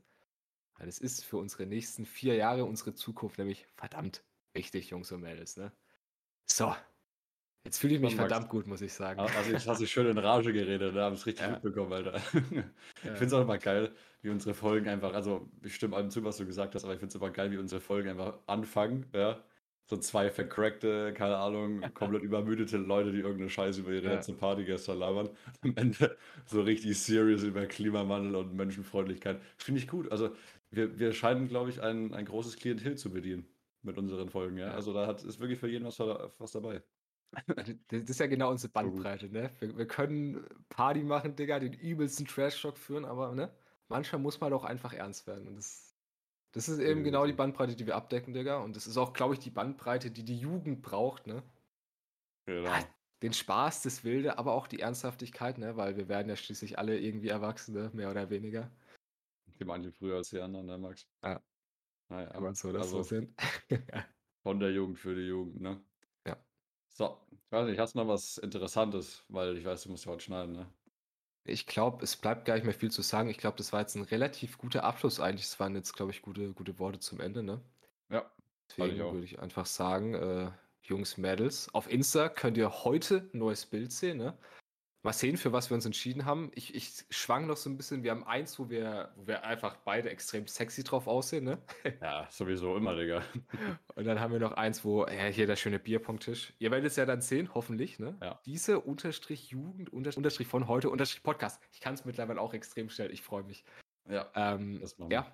Weil 0.79 0.89
es 0.89 0.99
ist 0.99 1.25
für 1.25 1.37
unsere 1.37 1.67
nächsten 1.67 2.07
vier 2.07 2.35
Jahre 2.35 2.65
unsere 2.65 2.95
Zukunft 2.95 3.39
nämlich 3.39 3.67
verdammt 3.77 4.23
wichtig, 4.55 4.91
Jungs 4.91 5.13
und 5.13 5.21
Mädels. 5.21 5.57
Ne? 5.57 5.73
So, 6.47 6.75
Jetzt 7.65 7.79
fühle 7.79 7.95
ich 7.95 8.01
mich 8.01 8.17
verdammt 8.17 8.49
gut, 8.49 8.67
muss 8.67 8.81
ich 8.81 8.93
sagen. 8.93 9.21
Also 9.21 9.53
ich 9.53 9.69
hast 9.69 9.81
du 9.81 9.87
schön 9.87 10.07
in 10.07 10.17
Rage 10.17 10.53
geredet, 10.53 10.97
da 10.97 11.05
haben 11.05 11.15
es 11.15 11.27
richtig 11.27 11.45
ja. 11.45 11.53
mitbekommen, 11.53 11.93
Alter. 11.93 12.21
Ja. 13.03 13.13
Ich 13.13 13.19
finde 13.19 13.27
es 13.27 13.33
auch 13.33 13.43
immer 13.43 13.59
geil, 13.59 13.93
wie 14.21 14.29
unsere 14.29 14.55
Folgen 14.55 14.89
einfach, 14.89 15.15
also 15.15 15.49
ich 15.63 15.75
stimme 15.75 15.97
allem 15.97 16.11
zu, 16.11 16.23
was 16.23 16.37
du 16.37 16.45
gesagt 16.45 16.75
hast, 16.75 16.85
aber 16.85 16.93
ich 16.93 16.99
finde 16.99 17.11
es 17.11 17.15
immer 17.15 17.31
geil, 17.31 17.51
wie 17.51 17.57
unsere 17.57 17.81
Folgen 17.81 18.11
einfach 18.11 18.39
anfangen, 18.47 19.07
ja. 19.15 19.43
So 19.91 19.97
zwei 19.97 20.31
vercrackte, 20.31 21.13
keine 21.15 21.37
Ahnung, 21.37 21.81
komplett 21.95 22.23
übermüdete 22.23 22.77
Leute, 22.77 23.11
die 23.11 23.19
irgendeine 23.19 23.51
Scheiße 23.51 23.81
über 23.81 23.91
ihre 23.91 24.05
ja. 24.05 24.13
letzte 24.13 24.35
Party 24.35 24.65
gestern 24.65 25.01
labern. 25.01 25.31
Am 25.63 25.75
Ende 25.75 26.17
so 26.47 26.63
richtig 26.63 26.97
serious 26.97 27.43
über 27.43 27.67
Klimawandel 27.67 28.37
und 28.37 28.55
Menschenfreundlichkeit. 28.55 29.41
Finde 29.57 29.81
ich 29.81 29.89
gut. 29.89 30.13
Also 30.13 30.31
wir, 30.71 31.01
wir 31.01 31.13
scheinen, 31.13 31.49
glaube 31.49 31.71
ich, 31.71 31.83
ein, 31.83 32.15
ein 32.15 32.25
großes 32.25 32.55
Klientel 32.55 32.97
zu 32.99 33.11
bedienen 33.11 33.49
mit 33.83 33.99
unseren 33.99 34.29
Folgen, 34.29 34.59
ja. 34.59 34.71
Also 34.71 34.95
da 34.95 35.09
hat, 35.09 35.25
ist 35.25 35.41
wirklich 35.41 35.59
für 35.59 35.69
jeden 35.69 35.85
was, 35.85 35.99
was 35.99 36.53
dabei. 36.53 36.83
Das 37.89 38.03
ist 38.03 38.21
ja 38.21 38.29
genau 38.29 38.53
unsere 38.53 38.73
Bandbreite, 38.73 39.29
ne? 39.29 39.51
Wir, 39.59 39.77
wir 39.77 39.87
können 39.89 40.47
Party 40.69 41.03
machen, 41.03 41.35
Digga, 41.35 41.59
den 41.59 41.73
übelsten 41.73 42.27
Trash-Talk 42.27 42.79
führen, 42.79 43.05
aber 43.05 43.35
ne? 43.35 43.51
Manchmal 43.89 44.23
muss 44.23 44.41
man 44.41 44.53
doch 44.53 44.63
einfach 44.63 44.93
ernst 44.93 45.27
werden. 45.27 45.49
Und 45.49 45.57
das, 45.57 45.90
das 46.53 46.69
ist 46.69 46.79
eben 46.79 47.05
genau 47.05 47.27
die 47.27 47.33
Bandbreite, 47.33 47.77
die 47.77 47.87
wir 47.87 47.97
abdecken, 47.97 48.35
Digga. 48.35 48.59
Und 48.59 48.77
das 48.77 48.87
ist 48.87 48.97
auch, 48.97 49.13
glaube 49.13 49.35
ich, 49.35 49.41
die 49.41 49.51
Bandbreite, 49.51 50.11
die 50.11 50.25
die 50.25 50.39
Jugend 50.39 50.83
braucht, 50.83 51.27
ne? 51.27 51.43
Genau. 52.47 52.69
Ja, 52.71 52.85
den 53.23 53.33
Spaß, 53.33 53.83
das 53.83 54.05
Wilde, 54.05 54.39
aber 54.39 54.55
auch 54.55 54.67
die 54.67 54.81
Ernsthaftigkeit, 54.81 55.59
ne? 55.59 55.77
Weil 55.77 55.97
wir 55.97 56.09
werden 56.09 56.29
ja 56.29 56.37
schließlich 56.37 56.79
alle 56.79 56.99
irgendwie 56.99 57.29
Erwachsene, 57.29 57.91
mehr 57.93 58.11
oder 58.11 58.31
weniger. 58.31 58.71
Die 59.59 59.65
manche 59.65 59.93
früher 59.93 60.17
als 60.17 60.31
die 60.31 60.41
anderen, 60.41 60.67
ne, 60.67 60.79
Max? 60.79 61.07
Ja. 61.23 61.41
Naja, 62.09 62.41
man 62.41 62.55
so 62.55 62.73
das 62.73 62.85
also, 62.85 62.99
so 62.99 63.03
sehen. 63.03 63.37
von 64.43 64.59
der 64.59 64.73
Jugend 64.73 64.99
für 64.99 65.15
die 65.15 65.27
Jugend, 65.27 65.61
ne? 65.61 65.81
So, 67.01 67.19
ich 67.31 67.51
weiß 67.51 67.67
nicht, 67.67 67.79
hast 67.79 67.95
du 67.95 68.01
noch 68.01 68.09
was 68.09 68.37
Interessantes? 68.39 69.25
Weil 69.29 69.57
ich 69.57 69.65
weiß, 69.65 69.85
du 69.85 69.91
musst 69.91 70.05
ja 70.05 70.13
heute 70.13 70.25
schneiden, 70.25 70.53
ne? 70.53 70.71
Ich 71.45 71.67
glaube, 71.67 72.05
es 72.05 72.17
bleibt 72.17 72.45
gar 72.45 72.55
nicht 72.55 72.65
mehr 72.65 72.75
viel 72.75 72.91
zu 72.91 73.03
sagen. 73.03 73.31
Ich 73.31 73.39
glaube, 73.39 73.57
das 73.57 73.73
war 73.73 73.81
jetzt 73.81 73.95
ein 73.97 74.03
relativ 74.03 74.59
guter 74.59 74.85
Abschluss 74.85 75.21
eigentlich. 75.21 75.47
Es 75.47 75.59
waren 75.59 75.75
jetzt, 75.75 75.95
glaube 75.95 76.13
ich, 76.13 76.23
gute, 76.23 76.53
gute 76.53 76.79
Worte 76.79 77.01
zum 77.01 77.21
Ende, 77.21 77.43
ne? 77.43 77.61
Ja. 78.11 78.31
Deswegen 78.69 78.99
würde 78.99 79.25
ich 79.25 79.41
einfach 79.41 79.67
sagen, 79.67 80.15
äh, 80.15 80.51
Jungs, 80.83 81.17
Mädels, 81.17 81.73
auf 81.75 81.91
Insta 81.91 82.29
könnt 82.29 82.57
ihr 82.57 82.85
heute 82.85 83.29
ein 83.33 83.39
neues 83.39 83.67
Bild 83.67 83.93
sehen, 83.93 84.19
ne? 84.19 84.39
Mal 85.03 85.15
sehen, 85.15 85.39
für 85.39 85.51
was 85.51 85.71
wir 85.71 85.77
uns 85.77 85.87
entschieden 85.87 86.27
haben. 86.27 86.51
Ich, 86.55 86.75
ich 86.75 87.07
schwang 87.09 87.47
noch 87.47 87.57
so 87.57 87.71
ein 87.71 87.79
bisschen. 87.79 88.03
Wir 88.03 88.11
haben 88.11 88.25
eins, 88.25 88.59
wo 88.59 88.69
wir, 88.69 89.11
wo 89.17 89.27
wir 89.27 89.45
einfach 89.45 89.77
beide 89.79 90.11
extrem 90.11 90.47
sexy 90.47 90.85
drauf 90.85 91.07
aussehen, 91.07 91.45
ne? 91.45 91.59
Ja, 92.03 92.29
sowieso 92.31 92.77
immer, 92.77 92.95
Digga. 92.95 93.23
Und 93.95 94.05
dann 94.05 94.21
haben 94.21 94.33
wir 94.33 94.41
noch 94.41 94.53
eins, 94.53 94.85
wo, 94.85 95.07
ja, 95.07 95.25
hier 95.25 95.47
der 95.47 95.57
schöne 95.57 95.79
Bierpunkttisch. 95.79 96.53
Ihr 96.59 96.71
werdet 96.71 96.91
es 96.91 96.97
ja 96.97 97.07
dann 97.07 97.23
sehen, 97.23 97.55
hoffentlich, 97.55 97.99
ne? 97.99 98.19
Ja. 98.21 98.41
Diese 98.45 98.79
Unterstrich 98.81 99.49
Jugend, 99.49 99.91
Unterstrich 99.91 100.49
von 100.49 100.69
heute, 100.69 100.91
Unterstrich 100.91 101.23
Podcast. 101.23 101.63
Ich 101.73 101.81
kann 101.81 101.95
es 101.95 102.05
mittlerweile 102.05 102.39
auch 102.39 102.53
extrem 102.53 102.91
schnell. 102.91 103.11
Ich 103.11 103.23
freue 103.23 103.43
mich. 103.43 103.65
Ja. 104.07 104.31
Ähm, 104.35 104.85
ja. 105.09 105.27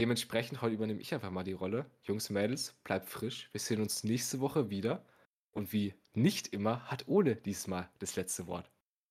Dementsprechend, 0.00 0.62
heute 0.62 0.74
übernehme 0.74 1.00
ich 1.00 1.14
einfach 1.14 1.30
mal 1.30 1.44
die 1.44 1.52
Rolle. 1.52 1.86
Jungs, 2.02 2.28
Mädels, 2.30 2.74
bleibt 2.82 3.08
frisch. 3.08 3.50
Wir 3.52 3.60
sehen 3.60 3.80
uns 3.80 4.02
nächste 4.02 4.40
Woche 4.40 4.68
wieder. 4.68 5.04
Und 5.52 5.72
wie 5.72 5.94
nicht 6.12 6.48
immer 6.48 6.90
hat 6.90 7.06
Ole 7.06 7.36
diesmal 7.36 7.88
das 8.00 8.16
letzte 8.16 8.48
Wort. 8.48 8.68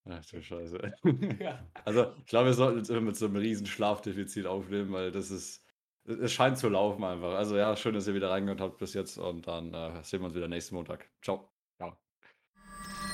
Ach 0.08 0.24
du 0.24 0.42
Scheiße. 0.42 0.92
Also, 1.84 2.12
ich 2.18 2.26
glaube, 2.26 2.46
wir 2.46 2.54
sollten 2.54 2.78
jetzt 2.78 2.90
immer 2.90 3.00
mit 3.00 3.16
so 3.16 3.26
einem 3.26 3.36
riesen 3.36 3.66
Schlafdefizit 3.66 4.46
aufnehmen, 4.46 4.92
weil 4.92 5.12
das 5.12 5.30
ist, 5.30 5.64
es 6.04 6.32
scheint 6.32 6.58
zu 6.58 6.68
laufen 6.68 7.04
einfach. 7.04 7.34
Also 7.34 7.56
ja, 7.56 7.76
schön, 7.76 7.94
dass 7.94 8.08
ihr 8.08 8.14
wieder 8.14 8.30
reingehört 8.30 8.60
habt 8.60 8.78
bis 8.78 8.94
jetzt 8.94 9.18
und 9.18 9.46
dann 9.46 9.72
äh, 9.72 10.02
sehen 10.02 10.20
wir 10.20 10.26
uns 10.26 10.34
wieder 10.34 10.48
nächsten 10.48 10.74
Montag. 10.74 11.08
Ciao. 11.22 11.48
Ciao. 11.76 11.96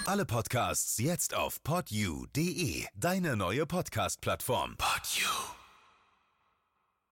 Alle 0.07 0.24
Podcasts 0.24 0.98
jetzt 0.98 1.35
auf 1.35 1.62
podyou.de, 1.62 2.87
deine 2.94 3.37
neue 3.37 3.66
Podcast-Plattform. 3.66 4.77
Podyou. 4.79 5.58